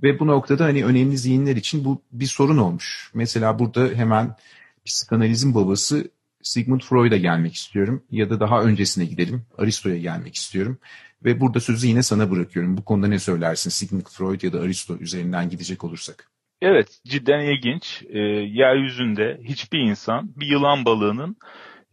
Ve 0.03 0.21
bu 0.21 0.27
noktada 0.27 0.65
hani 0.65 0.85
önemli 0.85 1.19
zihinler 1.19 1.57
için 1.57 1.85
bu 1.85 2.03
bir 2.13 2.27
sorun 2.27 2.59
olmuş. 2.59 3.11
Mesela 3.15 3.59
burada 3.59 3.89
hemen 3.95 4.37
psikanalizin 4.85 5.55
babası 5.55 6.11
Sigmund 6.43 6.81
Freud'a 6.81 7.17
gelmek 7.17 7.55
istiyorum 7.55 8.05
ya 8.11 8.31
da 8.31 8.41
daha 8.41 8.63
öncesine 8.63 9.05
gidelim. 9.05 9.47
Aristo'ya 9.59 9.99
gelmek 9.99 10.35
istiyorum. 10.35 10.79
Ve 11.25 11.41
burada 11.41 11.61
sözü 11.61 11.87
yine 11.87 12.03
sana 12.03 12.31
bırakıyorum. 12.31 12.77
Bu 12.77 12.85
konuda 12.85 13.07
ne 13.07 13.19
söylersin 13.19 13.71
Sigmund 13.71 14.07
Freud 14.07 14.43
ya 14.43 14.53
da 14.53 14.61
Aristo 14.61 14.97
üzerinden 14.97 15.51
gidecek 15.51 15.85
olursak? 15.85 16.31
Evet 16.63 17.01
cidden 17.05 17.41
ilginç. 17.41 18.03
E, 18.09 18.19
yeryüzünde 18.19 19.41
hiçbir 19.45 19.79
insan 19.79 20.33
bir 20.37 20.47
yılan 20.47 20.85
balığının 20.85 21.37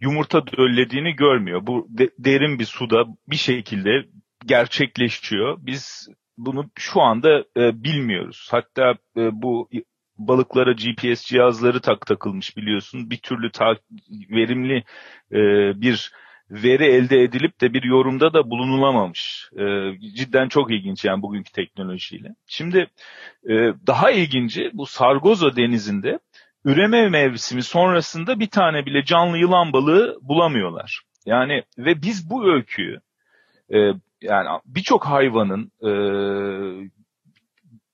yumurta 0.01 0.47
döllediğini 0.47 1.15
görmüyor. 1.15 1.67
Bu 1.67 1.87
de, 1.89 2.09
derin 2.19 2.59
bir 2.59 2.65
suda 2.65 3.05
bir 3.27 3.35
şekilde 3.35 3.89
gerçekleşiyor. 4.45 5.57
Biz 5.61 6.07
bunu 6.45 6.69
şu 6.75 7.01
anda 7.01 7.45
e, 7.57 7.83
bilmiyoruz. 7.83 8.47
Hatta 8.51 8.93
e, 9.17 9.41
bu 9.41 9.69
balıklara 10.17 10.71
GPS 10.71 11.25
cihazları 11.25 11.81
tak 11.81 12.05
takılmış 12.05 12.57
biliyorsun. 12.57 13.09
Bir 13.09 13.17
türlü 13.17 13.51
ta, 13.51 13.75
verimli 14.09 14.83
e, 15.31 15.41
bir 15.81 16.11
veri 16.49 16.85
elde 16.85 17.21
edilip 17.21 17.61
de 17.61 17.73
bir 17.73 17.83
yorumda 17.83 18.33
da 18.33 18.49
bulunulamamış. 18.49 19.49
E, 19.59 19.63
cidden 20.15 20.47
çok 20.47 20.71
ilginç 20.71 21.05
yani 21.05 21.21
bugünkü 21.21 21.51
teknolojiyle. 21.51 22.29
Şimdi 22.47 22.87
e, 23.49 23.53
daha 23.87 24.11
ilginci 24.11 24.69
bu 24.73 24.85
Sargozo 24.85 25.55
denizinde 25.55 26.19
üreme 26.65 27.09
mevsimi 27.09 27.63
sonrasında 27.63 28.39
bir 28.39 28.49
tane 28.49 28.85
bile 28.85 29.05
canlı 29.05 29.37
yılan 29.37 29.73
balığı 29.73 30.17
bulamıyorlar. 30.21 31.01
Yani 31.25 31.63
ve 31.77 32.01
biz 32.01 32.29
bu 32.29 32.53
öyküyü 32.53 32.99
e, 33.73 33.77
yani 34.21 34.47
birçok 34.65 35.05
hayvanın 35.05 35.71
e, 35.83 35.91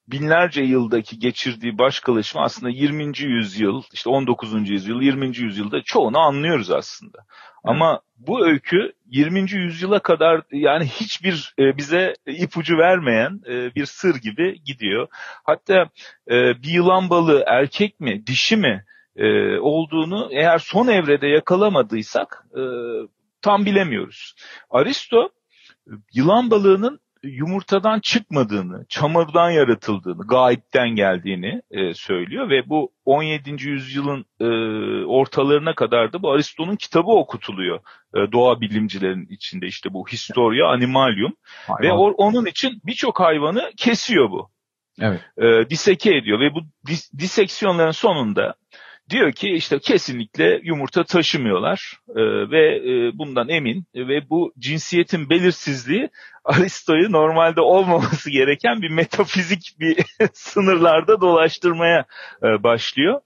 binlerce 0.07 0.61
yıldaki 0.61 1.19
geçirdiği 1.19 1.77
başkalaşma 1.77 2.41
aslında 2.41 2.69
20. 2.69 3.19
yüzyıl, 3.19 3.83
işte 3.93 4.09
19. 4.09 4.69
yüzyıl, 4.69 5.01
20. 5.01 5.37
yüzyılda 5.37 5.81
çoğunu 5.81 6.19
anlıyoruz 6.19 6.71
aslında. 6.71 7.17
Ama 7.63 8.01
bu 8.17 8.45
öykü 8.45 8.93
20. 9.05 9.51
yüzyıla 9.51 9.99
kadar 9.99 10.41
yani 10.51 10.85
hiçbir 10.85 11.53
e, 11.59 11.77
bize 11.77 12.13
ipucu 12.25 12.77
vermeyen 12.77 13.41
e, 13.49 13.75
bir 13.75 13.85
sır 13.85 14.15
gibi 14.15 14.63
gidiyor. 14.63 15.07
Hatta 15.43 15.89
e, 16.31 16.63
bir 16.63 16.69
yılan 16.69 17.09
balığı 17.09 17.43
erkek 17.47 17.99
mi, 17.99 18.27
dişi 18.27 18.57
mi 18.57 18.83
olduğunu 19.61 20.29
eğer 20.31 20.59
son 20.59 20.87
evrede 20.87 21.27
yakalamadıysak 21.27 22.45
tam 23.41 23.65
bilemiyoruz. 23.65 24.35
Aristo 24.69 25.29
yılan 26.13 26.51
balığının 26.51 26.99
yumurtadan 27.23 27.99
çıkmadığını, 27.99 28.85
çamurdan 28.89 29.49
yaratıldığını, 29.51 30.27
gayipten 30.27 30.89
geldiğini 30.89 31.61
e, 31.71 31.93
söylüyor 31.93 32.49
ve 32.49 32.69
bu 32.69 32.91
17. 33.05 33.49
yüzyılın 33.49 34.25
e, 34.39 34.45
ortalarına 35.05 35.75
kadar 35.75 36.13
da 36.13 36.23
bu 36.23 36.31
Aristo'nun 36.31 36.75
kitabı 36.75 37.11
okutuluyor 37.11 37.79
e, 38.15 38.31
doğa 38.31 38.61
bilimcilerin 38.61 39.27
içinde 39.29 39.67
işte 39.67 39.93
bu 39.93 40.07
Historia 40.07 40.67
Animalium 40.67 41.33
Hayvan. 41.67 41.83
ve 41.83 41.93
or, 41.93 42.13
onun 42.17 42.45
için 42.45 42.81
birçok 42.85 43.19
hayvanı 43.19 43.71
kesiyor 43.77 44.29
bu. 44.29 44.49
Evet. 45.01 45.21
E, 45.37 45.69
diseke 45.69 46.15
ediyor 46.15 46.39
ve 46.39 46.55
bu 46.55 46.59
dis, 46.87 47.11
diseksiyonların 47.17 47.91
sonunda 47.91 48.55
Diyor 49.09 49.31
ki 49.31 49.49
işte 49.49 49.79
kesinlikle 49.79 50.59
yumurta 50.63 51.03
taşımıyorlar 51.03 51.93
e, 52.09 52.21
ve 52.51 52.75
e, 52.75 53.17
bundan 53.17 53.49
emin 53.49 53.85
ve 53.95 54.29
bu 54.29 54.53
cinsiyetin 54.59 55.29
belirsizliği 55.29 56.09
Aristo'yu 56.45 57.11
normalde 57.11 57.61
olmaması 57.61 58.31
gereken 58.31 58.81
bir 58.81 58.89
metafizik 58.89 59.75
bir 59.79 59.97
sınırlarda 60.33 61.21
dolaştırmaya 61.21 62.05
e, 62.43 62.63
başlıyor. 62.63 63.21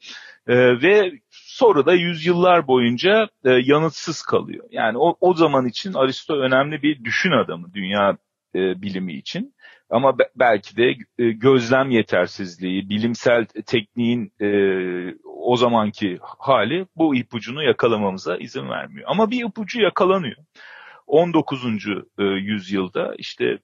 E, 0.48 0.56
ve 0.82 1.12
sonra 1.32 1.86
da 1.86 1.94
yüzyıllar 1.94 2.68
boyunca 2.68 3.28
e, 3.46 3.50
yanıtsız 3.52 4.22
kalıyor. 4.22 4.66
Yani 4.72 4.98
o, 4.98 5.18
o 5.22 5.34
zaman 5.34 5.68
için 5.68 5.94
Aristo 5.94 6.34
önemli 6.34 6.84
bir 6.84 7.04
düşün 7.04 7.32
adamı 7.32 7.74
dünya 7.74 8.18
e, 8.56 8.82
bilimi 8.82 9.14
için. 9.14 9.54
Ama 9.92 10.18
belki 10.36 10.78
de 10.78 10.96
e, 11.20 11.32
gözlem 11.32 11.92
yetersizliği, 11.92 12.90
bilimsel 12.90 13.46
tekniğin 13.46 14.34
e, 14.42 14.48
o 15.26 15.56
zamanki 15.56 16.20
hali 16.40 16.86
bu 16.96 17.16
ipucunu 17.16 17.64
yakalamamıza 17.64 18.38
izin 18.38 18.70
vermiyor. 18.70 19.08
Ama 19.10 19.32
bir 19.32 19.46
ipucu 19.46 19.82
yakalanıyor. 19.82 20.38
19. 21.08 21.66
E, 22.20 22.24
yüzyılda 22.24 23.14
işte 23.18 23.58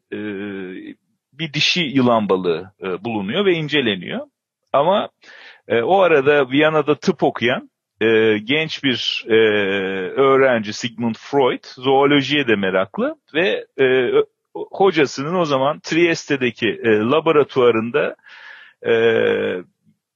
bir 1.34 1.53
dişi 1.53 1.81
yılan 1.81 2.29
balığı 2.29 2.72
bulunuyor 3.00 3.46
ve 3.46 3.53
inceleniyor. 3.53 4.27
Ama 4.74 5.10
o 5.84 6.00
arada 6.01 6.50
Viyana'da 6.50 6.96
tıp 6.96 7.24
okuyan 7.24 7.69
genç 8.43 8.84
bir 8.84 9.25
öğrenci 10.17 10.74
Sigmund 10.74 11.15
Freud 11.15 11.63
zoolojiye 11.65 12.48
de 12.48 12.55
meraklı 12.55 13.15
ve 13.34 13.65
hocasının 14.72 15.36
o 15.36 15.46
zaman 15.46 15.80
Trieste'deki 15.80 16.68
e, 16.84 16.98
laboratuvarında 16.98 18.16
e, 18.86 18.94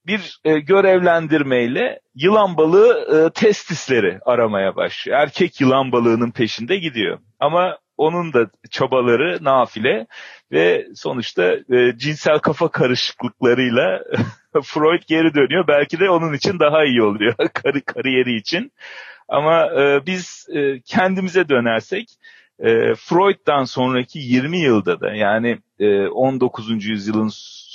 bir 0.06 0.40
e, 0.44 0.58
görevlendirmeyle 0.58 2.00
yılan 2.14 2.56
balığı 2.56 3.06
e, 3.14 3.30
testisleri 3.30 4.18
aramaya 4.26 4.76
başlıyor. 4.76 5.18
Erkek 5.18 5.60
yılan 5.60 5.92
balığının 5.92 6.30
peşinde 6.30 6.76
gidiyor. 6.76 7.18
Ama 7.40 7.78
onun 7.96 8.32
da 8.32 8.50
çabaları 8.70 9.44
nafile 9.44 10.06
ve 10.52 10.86
sonuçta 10.94 11.56
e, 11.72 11.96
cinsel 11.96 12.38
kafa 12.38 12.68
karışıklıklarıyla 12.68 14.00
Freud 14.64 15.02
geri 15.06 15.34
dönüyor. 15.34 15.64
Belki 15.68 16.00
de 16.00 16.10
onun 16.10 16.32
için 16.32 16.58
daha 16.58 16.84
iyi 16.84 17.02
oluyor 17.02 17.34
kar 17.54 17.80
kariyeri 17.80 18.36
için. 18.36 18.72
Ama 19.28 19.66
e, 19.80 20.06
biz 20.06 20.46
e, 20.54 20.80
kendimize 20.80 21.48
dönersek 21.48 22.08
e, 22.58 22.94
Freud'dan 22.94 23.64
sonraki 23.64 24.18
20 24.18 24.58
yılda 24.58 25.00
da 25.00 25.14
yani 25.14 25.58
e, 25.78 26.06
19. 26.06 26.84
yüzyılın 26.84 27.30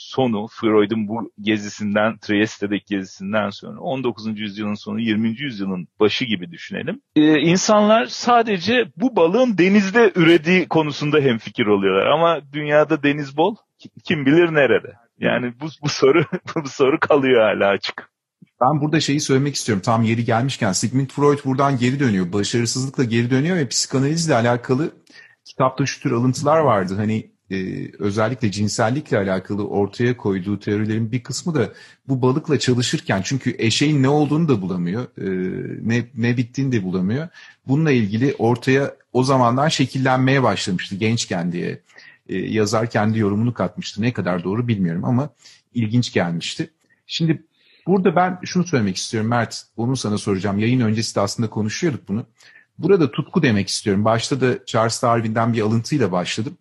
sonu 0.08 0.48
Freud'un 0.52 1.08
bu 1.08 1.32
gezisinden, 1.42 2.18
Trieste'deki 2.18 2.96
gezisinden 2.96 3.50
sonra 3.50 3.80
19. 3.80 4.40
yüzyılın 4.40 4.74
sonu 4.74 5.00
20. 5.00 5.42
yüzyılın 5.42 5.88
başı 6.00 6.26
gibi 6.26 6.52
düşünelim. 6.52 7.02
Ee, 7.16 7.40
insanlar 7.40 8.06
sadece 8.06 8.86
bu 8.98 9.16
balığın 9.16 9.58
denizde 9.58 10.12
ürediği 10.16 10.68
konusunda 10.68 11.20
hemfikir 11.20 11.66
oluyorlar 11.66 12.06
ama 12.06 12.40
dünyada 12.54 13.04
deniz 13.04 13.38
bol 13.38 13.56
kim 14.04 14.26
bilir 14.26 14.54
nerede. 14.54 14.94
Yani 15.20 15.54
bu, 15.62 15.66
bu 15.84 15.90
soru 15.90 16.24
bu 16.64 16.70
soru 16.70 17.00
kalıyor 17.00 17.42
hala 17.42 17.68
açık. 17.70 18.10
Ben 18.62 18.82
burada 18.82 19.00
şeyi 19.00 19.20
söylemek 19.20 19.56
istiyorum. 19.56 19.82
Tam 19.86 20.04
yeri 20.04 20.26
gelmişken 20.26 20.72
Sigmund 20.72 21.10
Freud 21.10 21.40
buradan 21.46 21.78
geri 21.78 22.00
dönüyor. 22.00 22.34
Başarısızlıkla 22.34 23.04
geri 23.04 23.30
dönüyor 23.30 23.58
ve 23.58 23.68
psikanalizle 23.68 24.36
alakalı 24.36 24.92
kitapta 25.46 25.86
şu 25.86 26.02
tür 26.02 26.12
alıntılar 26.12 26.60
vardı. 26.60 26.96
Hani 26.96 27.32
e, 27.52 27.88
özellikle 28.00 28.52
cinsellikle 28.52 29.18
alakalı 29.18 29.68
ortaya 29.68 30.18
koyduğu 30.18 30.60
teorilerin 30.60 31.12
bir 31.12 31.24
kısmı 31.24 31.56
da 31.56 31.74
bu 32.08 32.22
balıkla 32.22 32.60
çalışırken 32.60 33.22
çünkü 33.24 33.56
eşeğin 33.58 34.04
ne 34.04 34.10
olduğunu 34.10 34.48
da 34.50 34.62
bulamıyor, 34.62 35.04
e, 35.04 35.28
ne, 35.90 36.06
ne 36.16 36.38
bittiğini 36.38 36.72
de 36.72 36.84
bulamıyor. 36.84 37.28
Bununla 37.68 37.92
ilgili 37.92 38.36
ortaya 38.38 38.96
o 39.14 39.24
zamandan 39.24 39.68
şekillenmeye 39.68 40.44
başlamıştı 40.44 40.96
gençken 40.96 41.52
diye 41.52 41.82
e, 42.30 42.38
yazar 42.38 42.90
kendi 42.90 43.20
yorumunu 43.20 43.54
katmıştı. 43.54 44.02
Ne 44.02 44.14
kadar 44.14 44.44
doğru 44.44 44.68
bilmiyorum 44.68 45.06
ama 45.06 45.30
ilginç 45.74 46.14
gelmişti. 46.14 46.70
Şimdi 47.08 47.44
burada 47.88 48.16
ben 48.16 48.40
şunu 48.46 48.68
söylemek 48.68 48.98
istiyorum 48.98 49.30
Mert, 49.30 49.64
onu 49.78 49.96
sana 49.96 50.18
soracağım. 50.18 50.60
Yayın 50.60 50.80
öncesi 50.80 51.16
de 51.16 51.22
aslında 51.22 51.50
konuşuyorduk 51.50 52.08
bunu. 52.08 52.26
Burada 52.78 53.12
tutku 53.12 53.44
demek 53.44 53.68
istiyorum. 53.68 54.06
Başta 54.06 54.42
da 54.42 54.66
Charles 54.66 55.04
Darwin'den 55.04 55.54
bir 55.54 55.62
alıntıyla 55.62 56.12
başladım 56.12 56.58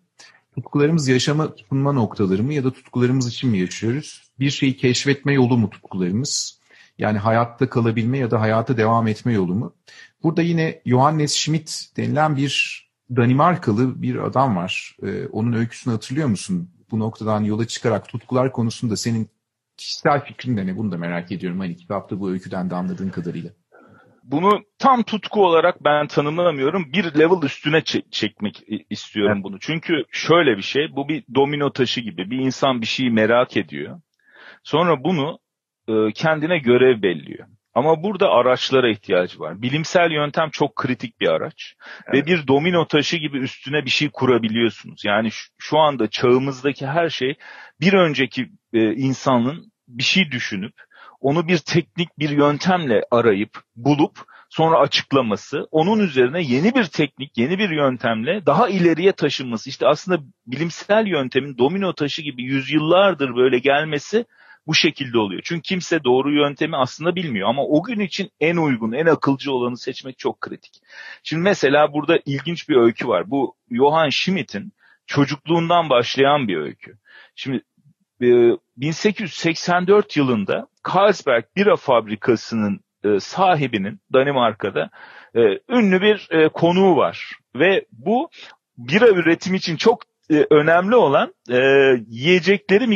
tutkularımız 0.57 1.07
yaşama 1.07 1.55
tutunma 1.55 1.91
noktaları 1.91 2.43
mı 2.43 2.53
ya 2.53 2.63
da 2.63 2.73
tutkularımız 2.73 3.27
için 3.27 3.49
mi 3.49 3.57
yaşıyoruz? 3.57 4.31
Bir 4.39 4.49
şeyi 4.49 4.77
keşfetme 4.77 5.33
yolu 5.33 5.57
mu 5.57 5.69
tutkularımız? 5.69 6.59
Yani 6.97 7.17
hayatta 7.17 7.69
kalabilme 7.69 8.17
ya 8.17 8.31
da 8.31 8.41
hayata 8.41 8.77
devam 8.77 9.07
etme 9.07 9.33
yolu 9.33 9.55
mu? 9.55 9.73
Burada 10.23 10.41
yine 10.41 10.81
Johannes 10.85 11.35
Schmidt 11.35 11.97
denilen 11.97 12.35
bir 12.37 12.83
Danimarkalı 13.15 14.01
bir 14.01 14.15
adam 14.15 14.55
var. 14.55 14.97
Ee, 15.03 15.27
onun 15.27 15.53
öyküsünü 15.53 15.93
hatırlıyor 15.93 16.27
musun? 16.27 16.69
Bu 16.91 16.99
noktadan 16.99 17.43
yola 17.43 17.67
çıkarak 17.67 18.09
tutkular 18.09 18.51
konusunda 18.51 18.95
senin 18.95 19.29
kişisel 19.77 20.25
fikrin 20.25 20.57
de 20.57 20.67
ne? 20.67 20.77
Bunu 20.77 20.91
da 20.91 20.97
merak 20.97 21.31
ediyorum. 21.31 21.59
Hani 21.59 21.75
kitapta 21.75 22.19
bu 22.19 22.31
öyküden 22.31 22.69
de 22.69 22.75
anladığın 22.75 23.09
kadarıyla 23.09 23.49
bunu 24.27 24.63
tam 24.79 25.03
tutku 25.03 25.45
olarak 25.45 25.83
ben 25.83 26.07
tanımlamıyorum. 26.07 26.93
Bir 26.93 27.19
level 27.19 27.43
üstüne 27.43 27.77
çek- 27.81 28.11
çekmek 28.11 28.63
istiyorum 28.89 29.33
evet. 29.35 29.43
bunu. 29.43 29.59
Çünkü 29.59 30.03
şöyle 30.11 30.57
bir 30.57 30.61
şey, 30.61 30.95
bu 30.95 31.09
bir 31.09 31.23
domino 31.35 31.71
taşı 31.73 32.01
gibi. 32.01 32.31
Bir 32.31 32.37
insan 32.37 32.81
bir 32.81 32.85
şeyi 32.85 33.11
merak 33.11 33.57
ediyor. 33.57 34.01
Sonra 34.63 35.03
bunu 35.03 35.39
e, 35.87 36.11
kendine 36.13 36.57
görev 36.57 37.01
belliyor. 37.01 37.47
Ama 37.77 38.03
burada 38.03 38.29
araçlara 38.29 38.89
ihtiyacı 38.89 39.39
var. 39.39 39.61
Bilimsel 39.61 40.11
yöntem 40.11 40.49
çok 40.49 40.75
kritik 40.75 41.21
bir 41.21 41.27
araç. 41.27 41.75
Evet. 42.07 42.15
Ve 42.15 42.31
bir 42.31 42.47
domino 42.47 42.87
taşı 42.87 43.17
gibi 43.17 43.37
üstüne 43.37 43.85
bir 43.85 43.89
şey 43.89 44.09
kurabiliyorsunuz. 44.09 45.05
Yani 45.05 45.29
şu, 45.57 45.77
anda 45.77 46.09
çağımızdaki 46.09 46.87
her 46.87 47.09
şey 47.09 47.35
bir 47.81 47.93
önceki 47.93 48.49
e, 48.73 48.93
insanın 48.93 49.71
bir 49.87 50.03
şey 50.03 50.31
düşünüp 50.31 50.73
onu 51.21 51.47
bir 51.47 51.57
teknik 51.57 52.19
bir 52.19 52.29
yöntemle 52.29 53.03
arayıp 53.11 53.61
bulup 53.75 54.19
sonra 54.49 54.79
açıklaması, 54.79 55.67
onun 55.71 55.99
üzerine 55.99 56.41
yeni 56.41 56.75
bir 56.75 56.83
teknik, 56.83 57.37
yeni 57.37 57.59
bir 57.59 57.69
yöntemle 57.69 58.45
daha 58.45 58.69
ileriye 58.69 59.11
taşınması. 59.11 59.69
İşte 59.69 59.87
aslında 59.87 60.23
bilimsel 60.47 61.07
yöntemin 61.07 61.57
domino 61.57 61.93
taşı 61.93 62.21
gibi 62.21 62.43
yüzyıllardır 62.43 63.35
böyle 63.35 63.59
gelmesi 63.59 64.25
bu 64.67 64.73
şekilde 64.73 65.17
oluyor. 65.17 65.41
Çünkü 65.45 65.61
kimse 65.61 66.03
doğru 66.03 66.33
yöntemi 66.33 66.77
aslında 66.77 67.15
bilmiyor 67.15 67.49
ama 67.49 67.63
o 67.63 67.83
gün 67.83 67.99
için 67.99 68.29
en 68.39 68.57
uygun, 68.57 68.91
en 68.91 69.05
akılcı 69.05 69.51
olanı 69.51 69.77
seçmek 69.77 70.19
çok 70.19 70.41
kritik. 70.41 70.81
Şimdi 71.23 71.43
mesela 71.43 71.93
burada 71.93 72.19
ilginç 72.25 72.69
bir 72.69 72.75
öykü 72.75 73.07
var. 73.07 73.31
Bu 73.31 73.55
Johann 73.71 74.09
Schmidt'in 74.09 74.73
çocukluğundan 75.05 75.89
başlayan 75.89 76.47
bir 76.47 76.57
öykü. 76.57 76.97
Şimdi 77.35 77.61
1884 78.77 80.17
yılında 80.17 80.67
Carlsberg 80.93 81.43
bira 81.55 81.75
fabrikasının 81.75 82.79
sahibinin 83.19 83.99
Danimarka'da 84.13 84.89
ünlü 85.69 86.01
bir 86.01 86.49
konuğu 86.49 86.95
var 86.95 87.31
ve 87.55 87.85
bu 87.91 88.29
bira 88.77 89.07
üretimi 89.07 89.57
için 89.57 89.77
çok 89.77 90.03
e, 90.29 90.45
önemli 90.49 90.95
olan 90.95 91.33
e, 91.49 91.59
yiyecekleri 92.07 92.87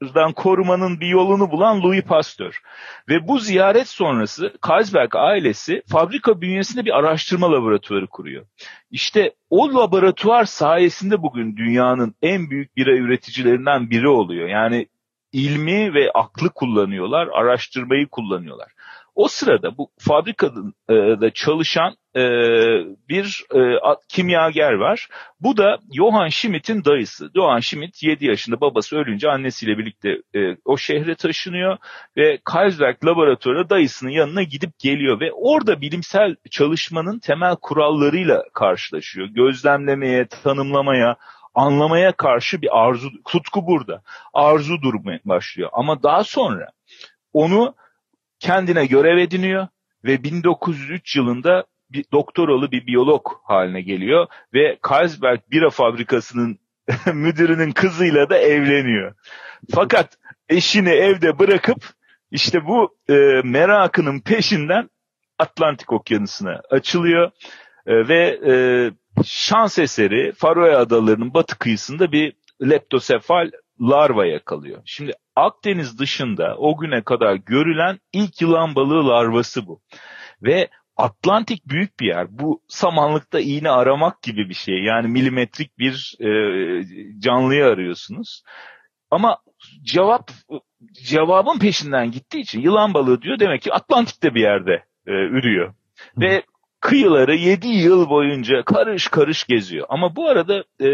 mikroorganizmalardan 0.00 0.32
korumanın 0.32 1.00
bir 1.00 1.06
yolunu 1.06 1.50
bulan 1.50 1.82
Louis 1.82 2.02
Pasteur. 2.02 2.60
Ve 3.08 3.28
bu 3.28 3.38
ziyaret 3.38 3.88
sonrası 3.88 4.52
Carlsberg 4.68 5.14
ailesi 5.14 5.82
fabrika 5.88 6.40
bünyesinde 6.40 6.84
bir 6.84 6.98
araştırma 6.98 7.52
laboratuvarı 7.52 8.06
kuruyor. 8.06 8.46
İşte 8.90 9.34
o 9.50 9.74
laboratuvar 9.74 10.44
sayesinde 10.44 11.22
bugün 11.22 11.56
dünyanın 11.56 12.14
en 12.22 12.50
büyük 12.50 12.76
bira 12.76 12.90
üreticilerinden 12.90 13.90
biri 13.90 14.08
oluyor. 14.08 14.48
Yani 14.48 14.86
ilmi 15.32 15.94
ve 15.94 16.10
aklı 16.14 16.50
kullanıyorlar, 16.50 17.28
araştırmayı 17.32 18.06
kullanıyorlar. 18.08 18.72
O 19.16 19.28
sırada 19.28 19.78
bu 19.78 19.90
fabrikada 19.98 21.30
çalışan 21.30 21.96
e, 22.16 22.22
bir 23.08 23.44
e, 23.54 23.60
kimyager 24.08 24.72
var. 24.72 25.08
Bu 25.40 25.56
da 25.56 25.78
Johann 25.96 26.28
Schmidt'in 26.28 26.84
dayısı. 26.84 27.30
Johann 27.34 27.60
Schmidt 27.60 28.02
7 28.02 28.26
yaşında 28.26 28.60
babası 28.60 28.96
ölünce 28.96 29.30
annesiyle 29.30 29.78
birlikte 29.78 30.08
e, 30.34 30.56
o 30.64 30.76
şehre 30.76 31.14
taşınıyor 31.14 31.76
ve 32.16 32.38
Carlsberg 32.54 33.04
laboratuvarı 33.04 33.70
dayısının 33.70 34.10
yanına 34.10 34.42
gidip 34.42 34.78
geliyor 34.78 35.20
ve 35.20 35.32
orada 35.32 35.80
bilimsel 35.80 36.36
çalışmanın 36.50 37.18
temel 37.18 37.56
kurallarıyla 37.56 38.42
karşılaşıyor. 38.54 39.26
Gözlemlemeye, 39.26 40.26
tanımlamaya, 40.26 41.16
anlamaya 41.54 42.12
karşı 42.12 42.62
bir 42.62 42.86
arzu, 42.86 43.10
tutku 43.24 43.66
burada. 43.66 44.02
Arzu 44.34 44.82
durmaya 44.82 45.20
başlıyor. 45.24 45.70
Ama 45.72 46.02
daha 46.02 46.24
sonra 46.24 46.68
onu 47.32 47.74
kendine 48.40 48.86
görev 48.86 49.18
ediniyor 49.18 49.68
ve 50.04 50.22
1903 50.22 51.16
yılında 51.16 51.64
bir 51.90 52.04
doktoralı 52.12 52.70
bir 52.70 52.86
biyolog 52.86 53.26
haline 53.44 53.80
geliyor 53.80 54.26
ve 54.54 54.78
Carlsberg 54.90 55.40
bira 55.50 55.70
fabrikasının 55.70 56.58
müdürünün 57.14 57.72
kızıyla 57.72 58.30
da 58.30 58.38
evleniyor. 58.38 59.14
Fakat 59.74 60.18
eşini 60.48 60.90
evde 60.90 61.38
bırakıp 61.38 61.84
işte 62.30 62.66
bu 62.66 62.96
e, 63.08 63.14
merakının 63.44 64.20
peşinden 64.20 64.90
Atlantik 65.38 65.92
Okyanusu'na 65.92 66.62
açılıyor 66.70 67.30
e, 67.86 68.08
ve 68.08 68.40
e, 68.46 68.54
şans 69.24 69.78
eseri 69.78 70.32
Faroe 70.32 70.76
Adaları'nın 70.76 71.34
batı 71.34 71.58
kıyısında 71.58 72.12
bir 72.12 72.32
leptosefal 72.62 73.50
larva 73.80 74.26
yakalıyor. 74.26 74.82
Şimdi 74.84 75.12
Akdeniz 75.36 75.98
dışında 75.98 76.56
o 76.58 76.78
güne 76.78 77.02
kadar 77.02 77.34
görülen 77.34 77.98
ilk 78.12 78.42
yılan 78.42 78.74
balığı 78.74 79.08
larvası 79.08 79.66
bu. 79.66 79.80
Ve 80.42 80.68
Atlantik 80.96 81.66
büyük 81.68 82.00
bir 82.00 82.06
yer. 82.06 82.26
Bu 82.38 82.62
samanlıkta 82.68 83.40
iğne 83.40 83.70
aramak 83.70 84.22
gibi 84.22 84.48
bir 84.48 84.54
şey. 84.54 84.84
Yani 84.84 85.08
milimetrik 85.08 85.78
bir 85.78 86.14
e, 86.20 86.30
canlıyı 87.18 87.66
arıyorsunuz. 87.66 88.42
Ama 89.10 89.38
cevap 89.82 90.30
cevabın 90.92 91.58
peşinden 91.58 92.10
gittiği 92.10 92.40
için 92.40 92.60
yılan 92.60 92.94
balığı 92.94 93.22
diyor 93.22 93.38
demek 93.38 93.62
ki 93.62 93.72
Atlantik'te 93.72 94.34
bir 94.34 94.40
yerde 94.40 94.84
e, 95.06 95.12
ürüyor. 95.12 95.74
Ve 96.16 96.42
kıyıları 96.80 97.34
7 97.34 97.68
yıl 97.68 98.10
boyunca 98.10 98.62
karış 98.62 99.08
karış 99.08 99.44
geziyor. 99.44 99.86
Ama 99.88 100.16
bu 100.16 100.28
arada 100.28 100.64
e, 100.80 100.88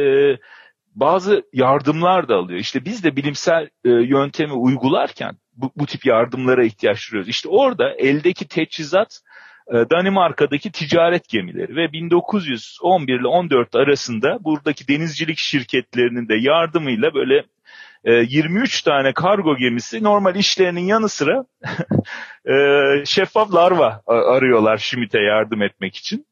bazı 0.94 1.42
yardımlar 1.52 2.28
da 2.28 2.37
alıyor. 2.37 2.61
İşte 2.61 2.85
biz 2.85 3.05
de 3.05 3.16
bilimsel 3.16 3.68
e, 3.85 3.90
yöntemi 3.90 4.52
uygularken 4.52 5.37
bu, 5.57 5.72
bu 5.76 5.87
tip 5.87 6.07
yardımlara 6.07 6.64
ihtiyaç 6.64 7.11
duyuyoruz. 7.11 7.28
İşte 7.28 7.48
orada 7.48 7.94
eldeki 7.98 8.48
teçhizat 8.48 9.20
e, 9.68 9.74
Danimarka'daki 9.74 10.72
ticaret 10.72 11.28
gemileri 11.28 11.76
ve 11.76 11.92
1911 11.92 13.20
ile 13.20 13.26
14 13.26 13.74
arasında 13.74 14.38
buradaki 14.44 14.88
denizcilik 14.88 15.38
şirketlerinin 15.38 16.28
de 16.28 16.35
yardımıyla 16.35 17.14
böyle 17.14 17.44
23 18.05 18.81
e, 18.81 18.85
tane 18.85 19.12
kargo 19.12 19.57
gemisi 19.57 20.02
normal 20.02 20.37
işlerinin 20.37 20.85
yanı 20.85 21.09
sıra 21.09 21.44
e, 22.46 22.55
şeffaf 23.05 23.55
larva 23.55 24.02
arıyorlar 24.07 24.78
Şimit'e 24.78 25.20
yardım 25.20 25.62
etmek 25.62 25.96
için. 25.96 26.26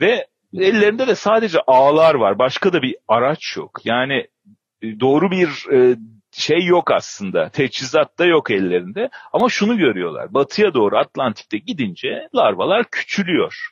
Ve 0.00 0.26
ellerinde 0.54 1.06
de 1.06 1.14
sadece 1.14 1.58
ağlar 1.66 2.14
var. 2.14 2.38
Başka 2.38 2.72
da 2.72 2.82
bir 2.82 2.96
araç 3.08 3.56
yok. 3.56 3.80
Yani 3.84 4.26
doğru 5.00 5.30
bir 5.30 5.66
şey 6.32 6.64
yok 6.64 6.90
aslında. 6.90 7.48
Teçhizat 7.48 8.18
da 8.18 8.24
yok 8.24 8.50
ellerinde. 8.50 9.08
Ama 9.32 9.48
şunu 9.48 9.78
görüyorlar. 9.78 10.34
Batıya 10.34 10.74
doğru 10.74 10.98
Atlantik'te 10.98 11.58
gidince 11.58 12.28
larvalar 12.34 12.84
küçülüyor. 12.90 13.70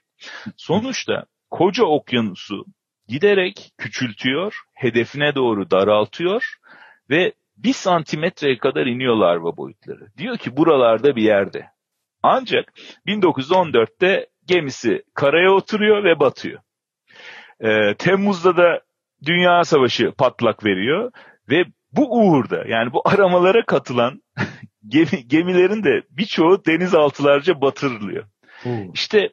Sonuçta 0.57 1.25
koca 1.51 1.85
okyanusu 1.85 2.65
giderek 3.09 3.73
küçültüyor, 3.79 4.61
hedefine 4.75 5.35
doğru 5.35 5.71
daraltıyor 5.71 6.55
ve 7.11 7.33
bir 7.57 7.73
santimetreye 7.73 8.59
kadar 8.59 8.87
iniyor 8.87 9.17
larva 9.17 9.57
boyutları. 9.57 10.07
Diyor 10.19 10.39
ki 10.39 10.57
buralarda 10.57 11.17
bir 11.17 11.23
yerde. 11.23 11.67
Ancak 12.23 12.73
1914'te 13.07 14.27
gemisi 14.47 15.03
karaya 15.15 15.51
oturuyor 15.51 16.05
ve 16.05 16.21
batıyor. 16.21 16.61
Ee, 17.61 17.95
Temmuz'da 17.99 18.57
da 18.57 18.81
Dünya 19.27 19.65
Savaşı 19.65 20.13
patlak 20.19 20.65
veriyor 20.65 21.13
ve 21.51 21.65
bu 21.93 22.19
uğurda 22.21 22.65
yani 22.69 22.93
bu 22.93 23.03
aramalara 23.05 23.65
katılan 23.67 24.23
gemi, 24.89 25.29
gemilerin 25.29 25.85
de 25.85 26.03
birçoğu 26.11 26.65
denizaltılarca 26.67 27.61
batırılıyor. 27.61 28.25
Hmm. 28.63 28.93
İşte 28.93 29.31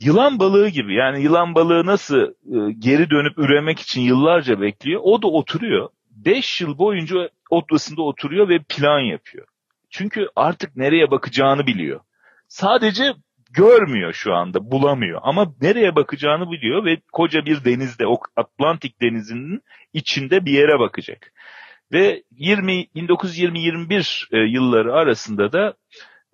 yılan 0.00 0.38
balığı 0.38 0.68
gibi 0.68 0.94
yani 0.94 1.22
yılan 1.22 1.54
balığı 1.54 1.86
nasıl 1.86 2.20
e, 2.22 2.72
geri 2.78 3.10
dönüp 3.10 3.38
üremek 3.38 3.80
için 3.80 4.00
yıllarca 4.00 4.60
bekliyor. 4.60 5.00
O 5.04 5.22
da 5.22 5.26
oturuyor. 5.26 5.88
Beş 6.10 6.60
yıl 6.60 6.78
boyunca 6.78 7.30
odasında 7.50 8.02
oturuyor 8.02 8.48
ve 8.48 8.58
plan 8.68 9.00
yapıyor. 9.00 9.46
Çünkü 9.90 10.28
artık 10.36 10.76
nereye 10.76 11.10
bakacağını 11.10 11.66
biliyor. 11.66 12.00
Sadece 12.48 13.14
görmüyor 13.56 14.12
şu 14.12 14.34
anda, 14.34 14.70
bulamıyor. 14.70 15.20
Ama 15.22 15.54
nereye 15.60 15.96
bakacağını 15.96 16.50
biliyor 16.50 16.84
ve 16.84 16.96
koca 17.12 17.44
bir 17.46 17.64
denizde, 17.64 18.06
o 18.06 18.18
Atlantik 18.36 19.02
denizinin 19.02 19.62
içinde 19.92 20.44
bir 20.44 20.52
yere 20.52 20.78
bakacak. 20.78 21.32
Ve 21.92 22.22
20 22.30 22.72
1920-21 22.72 24.36
e, 24.36 24.50
yılları 24.50 24.92
arasında 24.94 25.52
da 25.52 25.74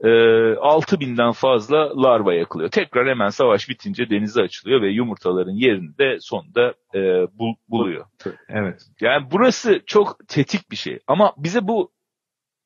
e, 0.04 0.10
6 0.56 1.00
binden 1.00 1.32
fazla 1.32 2.02
larva 2.02 2.34
yakılıyor. 2.34 2.70
Tekrar 2.70 3.08
hemen 3.08 3.28
savaş 3.28 3.68
bitince 3.68 4.10
denize 4.10 4.42
açılıyor 4.42 4.82
ve 4.82 4.88
yumurtaların 4.88 5.54
yerini 5.54 5.98
de 5.98 6.18
sonunda 6.20 6.74
e, 6.94 7.00
bul, 7.38 7.54
buluyor. 7.68 8.06
Evet. 8.48 8.82
Yani 9.00 9.26
burası 9.30 9.80
çok 9.86 10.28
tetik 10.28 10.70
bir 10.70 10.76
şey. 10.76 10.98
Ama 11.06 11.34
bize 11.36 11.68
bu 11.68 11.92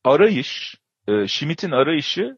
arayış, 0.04 0.74
e, 1.08 1.26
Schmidt'in 1.26 1.70
arayışı 1.70 2.36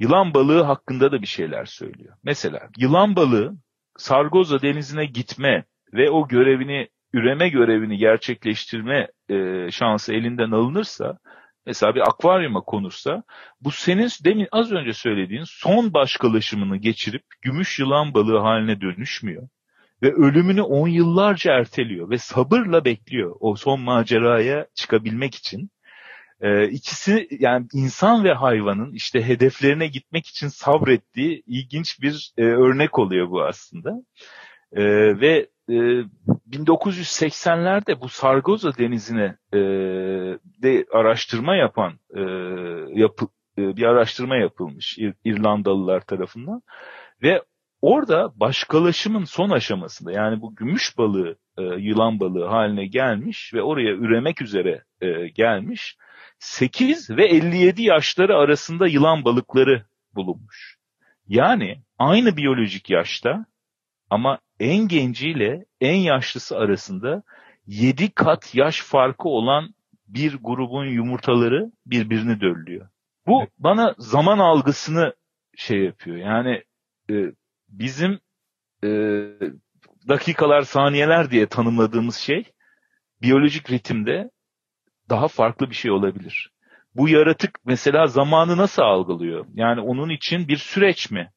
yılan 0.00 0.34
balığı 0.34 0.62
hakkında 0.62 1.12
da 1.12 1.22
bir 1.22 1.26
şeyler 1.26 1.64
söylüyor. 1.64 2.16
Mesela 2.24 2.68
yılan 2.78 3.16
balığı 3.16 3.56
Sargoza 3.98 4.62
denizine 4.62 5.06
gitme 5.06 5.64
ve 5.92 6.10
o 6.10 6.28
görevini 6.28 6.88
üreme 7.12 7.48
görevini 7.48 7.98
gerçekleştirme 7.98 9.08
e, 9.28 9.66
şansı 9.70 10.14
elinden 10.14 10.50
alınırsa 10.50 11.18
mesela 11.66 11.94
bir 11.94 12.00
akvaryuma 12.00 12.60
konursa 12.60 13.22
bu 13.60 13.70
senin 13.70 14.08
demin 14.24 14.48
az 14.52 14.72
önce 14.72 14.92
söylediğin 14.92 15.44
son 15.46 15.94
başkalaşımını 15.94 16.76
geçirip 16.76 17.22
gümüş 17.42 17.78
yılan 17.78 18.14
balığı 18.14 18.38
haline 18.38 18.80
dönüşmüyor 18.80 19.48
ve 20.02 20.12
ölümünü 20.12 20.62
on 20.62 20.88
yıllarca 20.88 21.52
erteliyor 21.52 22.10
ve 22.10 22.18
sabırla 22.18 22.84
bekliyor 22.84 23.36
o 23.40 23.56
son 23.56 23.80
maceraya 23.80 24.66
çıkabilmek 24.74 25.34
için. 25.34 25.70
Ee, 26.40 26.68
ikisi 26.68 27.28
yani 27.30 27.66
insan 27.72 28.24
ve 28.24 28.32
hayvanın 28.32 28.92
işte 28.92 29.28
hedeflerine 29.28 29.86
gitmek 29.86 30.26
için 30.26 30.48
sabrettiği 30.48 31.42
ilginç 31.46 32.02
bir 32.02 32.32
e, 32.38 32.42
örnek 32.42 32.98
oluyor 32.98 33.30
bu 33.30 33.42
aslında. 33.42 34.02
E, 34.72 34.84
ve 35.20 35.48
e, 35.68 35.74
1980'lerde 36.50 38.00
bu 38.00 38.08
Sargoza 38.08 38.78
denizine 38.78 39.36
e, 39.52 39.58
de 40.62 40.86
araştırma 40.92 41.56
yapan 41.56 41.92
e, 42.16 42.20
yapı, 43.00 43.26
e, 43.58 43.76
bir 43.76 43.84
araştırma 43.84 44.36
yapılmış 44.36 44.98
İr, 44.98 45.14
İrlandalılar 45.24 46.00
tarafından 46.00 46.62
ve 47.22 47.42
orada 47.82 48.32
başkalaşımın 48.40 49.24
son 49.24 49.50
aşamasında 49.50 50.12
yani 50.12 50.40
bu 50.40 50.54
gümüş 50.54 50.98
balığı 50.98 51.36
e, 51.58 51.62
yılan 51.62 52.20
balığı 52.20 52.46
haline 52.46 52.86
gelmiş 52.86 53.54
ve 53.54 53.62
oraya 53.62 53.92
üremek 53.92 54.42
üzere 54.42 54.84
e, 55.00 55.28
gelmiş 55.28 55.96
8 56.40 57.10
ve 57.10 57.26
57 57.26 57.82
yaşları 57.82 58.36
arasında 58.36 58.86
yılan 58.86 59.24
balıkları 59.24 59.84
bulunmuş. 60.14 60.76
Yani 61.28 61.82
aynı 61.98 62.36
biyolojik 62.36 62.90
yaşta 62.90 63.46
ama 64.10 64.38
en 64.60 64.88
genciyle 64.88 65.64
en 65.80 65.96
yaşlısı 65.96 66.56
arasında 66.56 67.22
7 67.66 68.10
kat 68.10 68.54
yaş 68.54 68.82
farkı 68.82 69.28
olan 69.28 69.74
bir 70.08 70.36
grubun 70.36 70.86
yumurtaları 70.86 71.72
birbirini 71.86 72.40
döllüyor. 72.40 72.88
Bu 73.26 73.46
bana 73.58 73.94
zaman 73.98 74.38
algısını 74.38 75.14
şey 75.56 75.84
yapıyor. 75.84 76.16
Yani 76.16 76.62
e, 77.10 77.14
bizim 77.68 78.20
e, 78.84 78.88
dakikalar, 80.08 80.62
saniyeler 80.62 81.30
diye 81.30 81.46
tanımladığımız 81.46 82.16
şey 82.16 82.44
biyolojik 83.22 83.70
ritimde 83.70 84.30
daha 85.10 85.28
farklı 85.28 85.70
bir 85.70 85.74
şey 85.74 85.90
olabilir. 85.90 86.50
Bu 86.94 87.08
yaratık 87.08 87.58
mesela 87.64 88.06
zamanı 88.06 88.56
nasıl 88.56 88.82
algılıyor? 88.82 89.46
Yani 89.54 89.80
onun 89.80 90.08
için 90.08 90.48
bir 90.48 90.56
süreç 90.56 91.10
mi? 91.10 91.32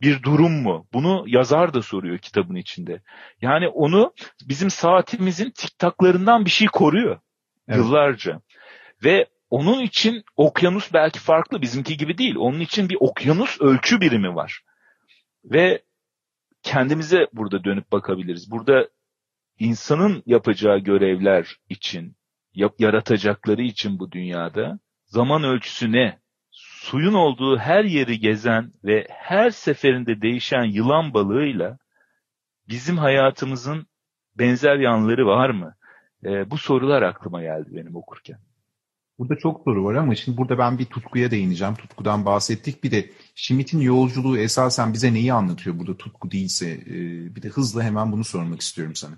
Bir 0.00 0.22
durum 0.22 0.62
mu? 0.62 0.86
Bunu 0.92 1.24
yazar 1.26 1.74
da 1.74 1.82
soruyor 1.82 2.18
kitabın 2.18 2.54
içinde. 2.54 3.02
Yani 3.42 3.68
onu 3.68 4.12
bizim 4.48 4.70
saatimizin 4.70 5.50
tiktaklarından 5.50 6.44
bir 6.44 6.50
şey 6.50 6.68
koruyor. 6.68 7.20
Evet. 7.68 7.78
Yıllarca. 7.78 8.40
Ve 9.04 9.26
onun 9.50 9.80
için 9.80 10.24
okyanus 10.36 10.92
belki 10.92 11.18
farklı 11.18 11.62
bizimki 11.62 11.96
gibi 11.96 12.18
değil. 12.18 12.36
Onun 12.36 12.60
için 12.60 12.88
bir 12.88 12.96
okyanus 13.00 13.60
ölçü 13.60 14.00
birimi 14.00 14.34
var. 14.34 14.62
Ve 15.44 15.82
kendimize 16.62 17.26
burada 17.32 17.64
dönüp 17.64 17.92
bakabiliriz. 17.92 18.50
Burada 18.50 18.88
insanın 19.58 20.22
yapacağı 20.26 20.78
görevler 20.78 21.56
için, 21.68 22.16
yaratacakları 22.78 23.62
için 23.62 23.98
bu 23.98 24.12
dünyada 24.12 24.78
zaman 25.06 25.44
ölçüsü 25.44 25.92
ne? 25.92 26.18
Suyun 26.50 27.14
olduğu 27.14 27.58
her 27.58 27.84
yeri 27.84 28.20
gezen 28.20 28.72
ve 28.84 29.06
her 29.10 29.50
seferinde 29.50 30.22
değişen 30.22 30.64
yılan 30.64 31.14
balığıyla 31.14 31.78
bizim 32.68 32.98
hayatımızın 32.98 33.86
benzer 34.38 34.76
yanları 34.76 35.26
var 35.26 35.50
mı? 35.50 35.74
E, 36.24 36.50
bu 36.50 36.58
sorular 36.58 37.02
aklıma 37.02 37.42
geldi 37.42 37.68
benim 37.72 37.96
okurken. 37.96 38.38
Burada 39.18 39.36
çok 39.36 39.62
soru 39.64 39.84
var 39.84 39.94
ama 39.94 40.14
şimdi 40.14 40.38
burada 40.38 40.58
ben 40.58 40.78
bir 40.78 40.84
tutkuya 40.84 41.30
değineceğim. 41.30 41.74
Tutkudan 41.74 42.24
bahsettik. 42.24 42.84
Bir 42.84 42.90
de 42.90 43.10
Schmidt'in 43.34 43.80
yolculuğu 43.80 44.38
esasen 44.38 44.92
bize 44.92 45.14
neyi 45.14 45.32
anlatıyor 45.32 45.78
burada 45.78 45.96
tutku 45.96 46.30
değilse? 46.30 46.70
E, 46.70 46.94
bir 47.36 47.42
de 47.42 47.48
hızla 47.48 47.82
hemen 47.82 48.12
bunu 48.12 48.24
sormak 48.24 48.60
istiyorum 48.60 48.94
sana. 48.94 49.14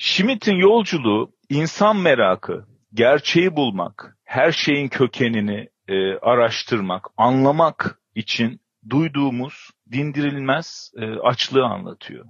Schmidt'in 0.00 0.56
yolculuğu 0.56 1.32
insan 1.48 1.96
merakı, 1.96 2.66
gerçeği 2.94 3.56
bulmak, 3.56 4.16
her 4.24 4.52
şeyin 4.52 4.88
kökenini 4.88 5.68
e, 5.88 6.14
araştırmak, 6.14 7.06
anlamak 7.16 8.00
için 8.14 8.60
duyduğumuz 8.90 9.70
dindirilmez 9.92 10.92
e, 10.96 11.06
açlığı 11.06 11.64
anlatıyor. 11.64 12.24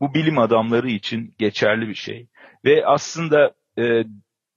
Bu 0.00 0.14
bilim 0.14 0.38
adamları 0.38 0.90
için 0.90 1.34
geçerli 1.38 1.88
bir 1.88 1.94
şey. 1.94 2.28
Ve 2.64 2.86
aslında 2.86 3.54
e, 3.78 4.04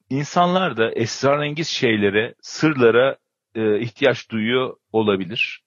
insanlar 0.09 0.77
da 0.77 0.91
esrarengiz 0.91 1.67
şeylere, 1.67 2.35
sırlara 2.41 3.17
e, 3.55 3.79
ihtiyaç 3.79 4.31
duyuyor 4.31 4.75
olabilir. 4.91 5.63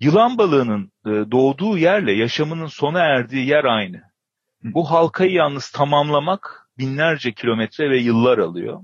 Yılan 0.00 0.38
balığının 0.38 0.92
e, 1.06 1.10
doğduğu 1.10 1.78
yerle 1.78 2.12
yaşamının 2.12 2.66
sona 2.66 3.00
erdiği 3.00 3.46
yer 3.46 3.64
aynı. 3.64 4.05
Bu 4.74 4.90
halkayı 4.90 5.32
yalnız 5.32 5.70
tamamlamak 5.70 6.68
binlerce 6.78 7.32
kilometre 7.32 7.90
ve 7.90 7.98
yıllar 7.98 8.38
alıyor. 8.38 8.80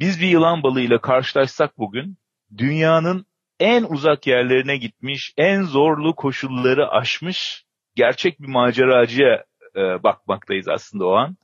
Biz 0.00 0.20
bir 0.20 0.26
yılan 0.26 0.62
balığıyla 0.62 1.00
karşılaşsak 1.00 1.78
bugün 1.78 2.16
dünyanın 2.58 3.26
en 3.60 3.84
uzak 3.84 4.26
yerlerine 4.26 4.76
gitmiş, 4.76 5.34
en 5.36 5.62
zorlu 5.62 6.14
koşulları 6.14 6.90
aşmış 6.90 7.64
gerçek 7.94 8.42
bir 8.42 8.48
maceracıya 8.48 9.44
e, 9.76 10.02
bakmaktayız 10.02 10.68
aslında 10.68 11.06
o 11.06 11.12
an. 11.12 11.36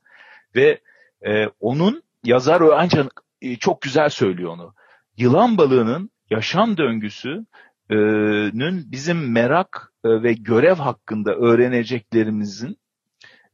Ve 0.56 0.80
e, 1.26 1.46
onun 1.60 2.02
yazar 2.24 2.60
ancak 2.60 3.22
e, 3.42 3.56
çok 3.56 3.82
güzel 3.82 4.08
söylüyor 4.08 4.50
onu. 4.50 4.74
Yılan 5.16 5.58
balığının 5.58 6.10
yaşam 6.30 6.76
döngüsünün 6.76 7.46
bizim 8.92 9.32
merak 9.32 9.92
e, 10.04 10.08
ve 10.22 10.32
görev 10.32 10.76
hakkında 10.76 11.34
öğreneceklerimizin 11.34 12.81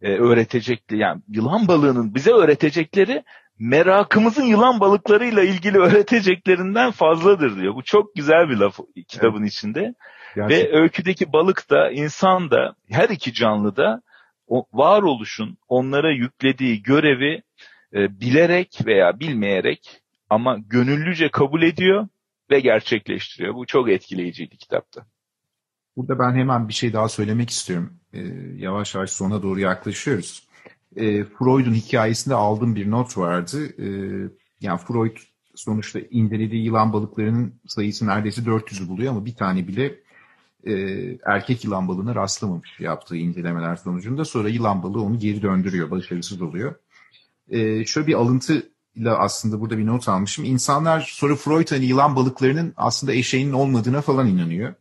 e, 0.02 0.12
öğretecekleri 0.12 1.00
yani 1.00 1.22
yılan 1.28 1.68
balığının 1.68 2.14
bize 2.14 2.32
öğretecekleri 2.32 3.24
merakımızın 3.58 4.44
yılan 4.44 4.80
balıklarıyla 4.80 5.42
ilgili 5.42 5.78
öğreteceklerinden 5.86 6.90
fazladır 6.90 7.60
diyor. 7.60 7.74
Bu 7.74 7.82
çok 7.82 8.14
güzel 8.14 8.48
bir 8.48 8.56
laf 8.56 8.78
kitabın 9.08 9.40
evet. 9.40 9.52
içinde. 9.52 9.94
Gerçekten. 10.34 10.72
Ve 10.72 10.80
öyküdeki 10.80 11.32
balık 11.32 11.70
da 11.70 11.90
insan 11.90 12.50
da 12.50 12.74
her 12.90 13.08
iki 13.08 13.32
canlı 13.32 13.76
da 13.76 14.02
o 14.46 14.66
varoluşun 14.72 15.58
onlara 15.68 16.12
yüklediği 16.12 16.82
görevi 16.82 17.42
e, 17.94 18.20
bilerek 18.20 18.80
veya 18.86 19.20
bilmeyerek 19.20 20.00
ama 20.30 20.58
gönüllüce 20.58 21.28
kabul 21.28 21.62
ediyor 21.62 22.08
ve 22.50 22.60
gerçekleştiriyor. 22.60 23.54
Bu 23.54 23.66
çok 23.66 23.90
etkileyiciydi 23.90 24.56
kitapta. 24.56 25.06
Burada 25.96 26.18
ben 26.18 26.34
hemen 26.34 26.68
bir 26.68 26.72
şey 26.72 26.92
daha 26.92 27.08
söylemek 27.08 27.50
istiyorum. 27.50 27.97
E, 28.12 28.20
yavaş 28.56 28.94
yavaş 28.94 29.10
sona 29.10 29.42
doğru 29.42 29.60
yaklaşıyoruz. 29.60 30.48
E, 30.96 31.24
Freud'un 31.24 31.74
hikayesinde 31.74 32.34
aldığım 32.34 32.74
bir 32.74 32.90
not 32.90 33.18
vardı. 33.18 33.82
E, 33.82 33.88
yani 34.60 34.78
Freud 34.78 35.16
sonuçta 35.54 35.98
incelediği 36.10 36.64
yılan 36.64 36.92
balıklarının 36.92 37.54
sayısı 37.66 38.06
neredeyse 38.06 38.42
400'ü 38.42 38.88
buluyor 38.88 39.12
ama 39.12 39.24
bir 39.24 39.34
tane 39.34 39.68
bile 39.68 39.94
e, 40.66 40.72
erkek 41.26 41.64
yılan 41.64 41.88
balığına 41.88 42.14
rastlamamış 42.14 42.80
yaptığı 42.80 43.16
incelemeler 43.16 43.76
sonucunda. 43.76 44.24
Sonra 44.24 44.48
yılan 44.48 44.82
balığı 44.82 45.02
onu 45.02 45.18
geri 45.18 45.42
döndürüyor, 45.42 45.90
başarısız 45.90 46.42
oluyor. 46.42 46.74
E, 47.50 47.84
şöyle 47.84 48.06
bir 48.06 48.14
alıntıyla 48.14 49.18
aslında 49.18 49.60
burada 49.60 49.78
bir 49.78 49.86
not 49.86 50.08
almışım. 50.08 50.44
İnsanlar 50.44 51.10
sonra 51.12 51.36
Freud 51.36 51.70
hani 51.70 51.84
yılan 51.84 52.16
balıklarının 52.16 52.72
aslında 52.76 53.12
eşeğinin 53.12 53.52
olmadığına 53.52 54.00
falan 54.00 54.28
inanıyor. 54.28 54.74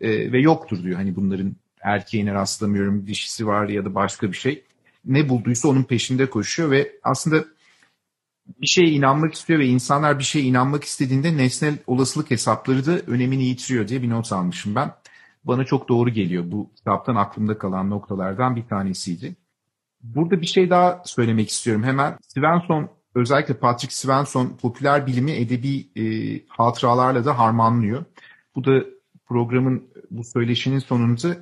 E, 0.00 0.32
ve 0.32 0.40
yoktur 0.40 0.82
diyor 0.82 0.96
hani 0.96 1.16
bunların 1.16 1.56
erkeğine 1.84 2.34
rastlamıyorum, 2.34 3.06
dişisi 3.06 3.46
var 3.46 3.68
ya 3.68 3.84
da 3.84 3.94
başka 3.94 4.32
bir 4.32 4.36
şey. 4.36 4.64
Ne 5.04 5.28
bulduysa 5.28 5.68
onun 5.68 5.82
peşinde 5.82 6.30
koşuyor 6.30 6.70
ve 6.70 6.92
aslında 7.02 7.44
bir 8.60 8.66
şeye 8.66 8.90
inanmak 8.90 9.34
istiyor 9.34 9.58
ve 9.60 9.66
insanlar 9.66 10.18
bir 10.18 10.24
şeye 10.24 10.44
inanmak 10.44 10.84
istediğinde 10.84 11.36
nesnel 11.36 11.78
olasılık 11.86 12.30
hesapları 12.30 12.86
da 12.86 12.98
önemini 12.98 13.44
yitiriyor 13.44 13.88
diye 13.88 14.02
bir 14.02 14.10
not 14.10 14.32
almışım 14.32 14.74
ben. 14.74 14.92
Bana 15.44 15.64
çok 15.64 15.88
doğru 15.88 16.10
geliyor. 16.10 16.44
Bu 16.46 16.70
kitaptan 16.76 17.16
aklımda 17.16 17.58
kalan 17.58 17.90
noktalardan 17.90 18.56
bir 18.56 18.66
tanesiydi. 18.66 19.36
Burada 20.02 20.40
bir 20.40 20.46
şey 20.46 20.70
daha 20.70 21.02
söylemek 21.04 21.48
istiyorum 21.48 21.82
hemen. 21.82 22.18
Svensson, 22.22 22.90
özellikle 23.14 23.54
Patrick 23.54 23.94
Svensson 23.94 24.56
popüler 24.62 25.06
bilimi 25.06 25.32
edebi 25.32 25.86
e, 25.96 26.04
hatıralarla 26.48 27.24
da 27.24 27.38
harmanlıyor. 27.38 28.04
Bu 28.54 28.64
da 28.64 28.84
programın, 29.26 29.84
bu 30.10 30.24
söyleşinin 30.24 30.78
sonunda 30.78 31.36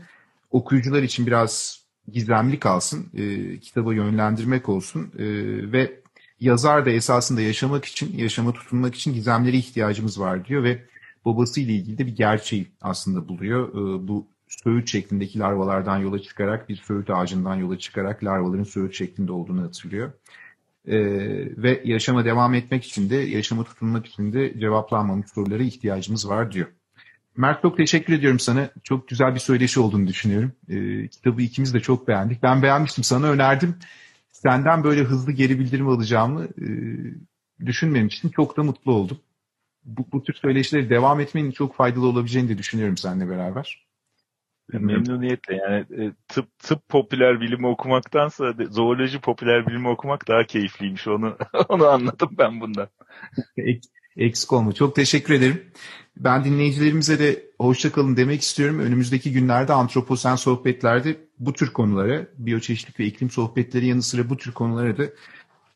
okuyucular 0.52 1.02
için 1.02 1.26
biraz 1.26 1.82
gizemli 2.12 2.58
kalsın, 2.58 3.06
e, 3.14 3.58
kitaba 3.60 3.94
yönlendirmek 3.94 4.68
olsun 4.68 5.12
e, 5.18 5.24
ve 5.72 6.02
yazar 6.40 6.86
da 6.86 6.90
esasında 6.90 7.40
yaşamak 7.40 7.84
için, 7.84 8.18
yaşama 8.18 8.52
tutunmak 8.52 8.94
için 8.94 9.14
gizemlere 9.14 9.56
ihtiyacımız 9.56 10.20
var 10.20 10.44
diyor 10.44 10.64
ve 10.64 10.82
babasıyla 11.24 11.74
ilgili 11.74 11.98
de 11.98 12.06
bir 12.06 12.16
gerçeği 12.16 12.66
aslında 12.80 13.28
buluyor. 13.28 13.68
E, 13.68 14.08
bu 14.08 14.26
söğüt 14.48 14.88
şeklindeki 14.88 15.38
larvalardan 15.38 15.98
yola 15.98 16.18
çıkarak 16.22 16.68
bir 16.68 16.76
söğüt 16.76 17.10
ağacından 17.10 17.56
yola 17.56 17.78
çıkarak 17.78 18.24
larvaların 18.24 18.64
söğüt 18.64 18.94
şeklinde 18.94 19.32
olduğunu 19.32 19.62
hatırlıyor. 19.62 20.12
Ee, 20.86 20.98
ve 21.62 21.82
yaşama 21.84 22.24
devam 22.24 22.54
etmek 22.54 22.84
için 22.84 23.10
de 23.10 23.16
yaşama 23.16 23.64
tutunmak 23.64 24.06
için 24.06 24.32
de 24.32 24.60
cevaplanmamış 24.60 25.30
sorulara 25.30 25.62
ihtiyacımız 25.62 26.28
var 26.28 26.52
diyor. 26.52 26.66
Mert 27.36 27.62
çok 27.62 27.76
teşekkür 27.76 28.12
ediyorum 28.12 28.38
sana. 28.38 28.70
Çok 28.84 29.08
güzel 29.08 29.34
bir 29.34 29.40
söyleşi 29.40 29.80
olduğunu 29.80 30.06
düşünüyorum. 30.06 30.52
Ee, 30.68 31.08
kitabı 31.08 31.42
ikimiz 31.42 31.74
de 31.74 31.80
çok 31.80 32.08
beğendik. 32.08 32.42
Ben 32.42 32.62
beğenmiştim 32.62 33.04
sana 33.04 33.26
önerdim. 33.26 33.76
Senden 34.32 34.84
böyle 34.84 35.00
hızlı 35.00 35.32
geri 35.32 35.58
bildirim 35.58 35.88
alacağımı 35.88 36.44
e, 36.44 36.66
düşünmemiştim. 37.66 38.30
Çok 38.30 38.56
da 38.56 38.62
mutlu 38.62 38.92
oldum. 38.92 39.20
Bu, 39.84 40.06
bu 40.12 40.22
tür 40.22 40.34
söyleşileri 40.34 40.90
devam 40.90 41.20
etmenin 41.20 41.50
çok 41.50 41.74
faydalı 41.74 42.06
olabileceğini 42.06 42.48
de 42.48 42.58
düşünüyorum 42.58 42.96
seninle 42.96 43.28
beraber. 43.28 43.86
Memnuniyetle 44.72 45.54
yani 45.56 46.04
e, 46.04 46.12
tıp 46.28 46.58
tıp 46.58 46.88
popüler 46.88 47.40
bilimi 47.40 47.66
okumaktansa 47.66 48.54
zooloji 48.70 49.20
popüler 49.20 49.66
bilimi 49.66 49.88
okumak 49.88 50.28
daha 50.28 50.44
keyifliymiş 50.44 51.08
onu 51.08 51.36
onu 51.68 51.86
anladım 51.86 52.30
ben 52.38 52.60
bundan. 52.60 52.88
Eksik 54.16 54.52
olma. 54.52 54.72
Çok 54.72 54.96
teşekkür 54.96 55.34
ederim. 55.34 55.62
Ben 56.16 56.44
dinleyicilerimize 56.44 57.18
de 57.18 57.42
hoşça 57.58 57.92
kalın 57.92 58.16
demek 58.16 58.42
istiyorum. 58.42 58.78
Önümüzdeki 58.78 59.32
günlerde 59.32 59.72
antroposen 59.72 60.36
sohbetlerde 60.36 61.16
bu 61.38 61.52
tür 61.52 61.72
konulara, 61.72 62.26
biyoçeşitlik 62.38 63.00
ve 63.00 63.06
iklim 63.06 63.30
sohbetleri 63.30 63.86
yanı 63.86 64.02
sıra 64.02 64.30
bu 64.30 64.36
tür 64.36 64.52
konulara 64.52 64.98
da 64.98 65.04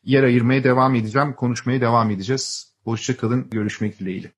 yer 0.05 0.23
ayırmaya 0.23 0.63
devam 0.63 0.95
edeceğim, 0.95 1.33
konuşmaya 1.33 1.81
devam 1.81 2.11
edeceğiz. 2.11 2.73
Hoşçakalın, 2.83 3.49
görüşmek 3.49 3.99
dileğiyle. 3.99 4.31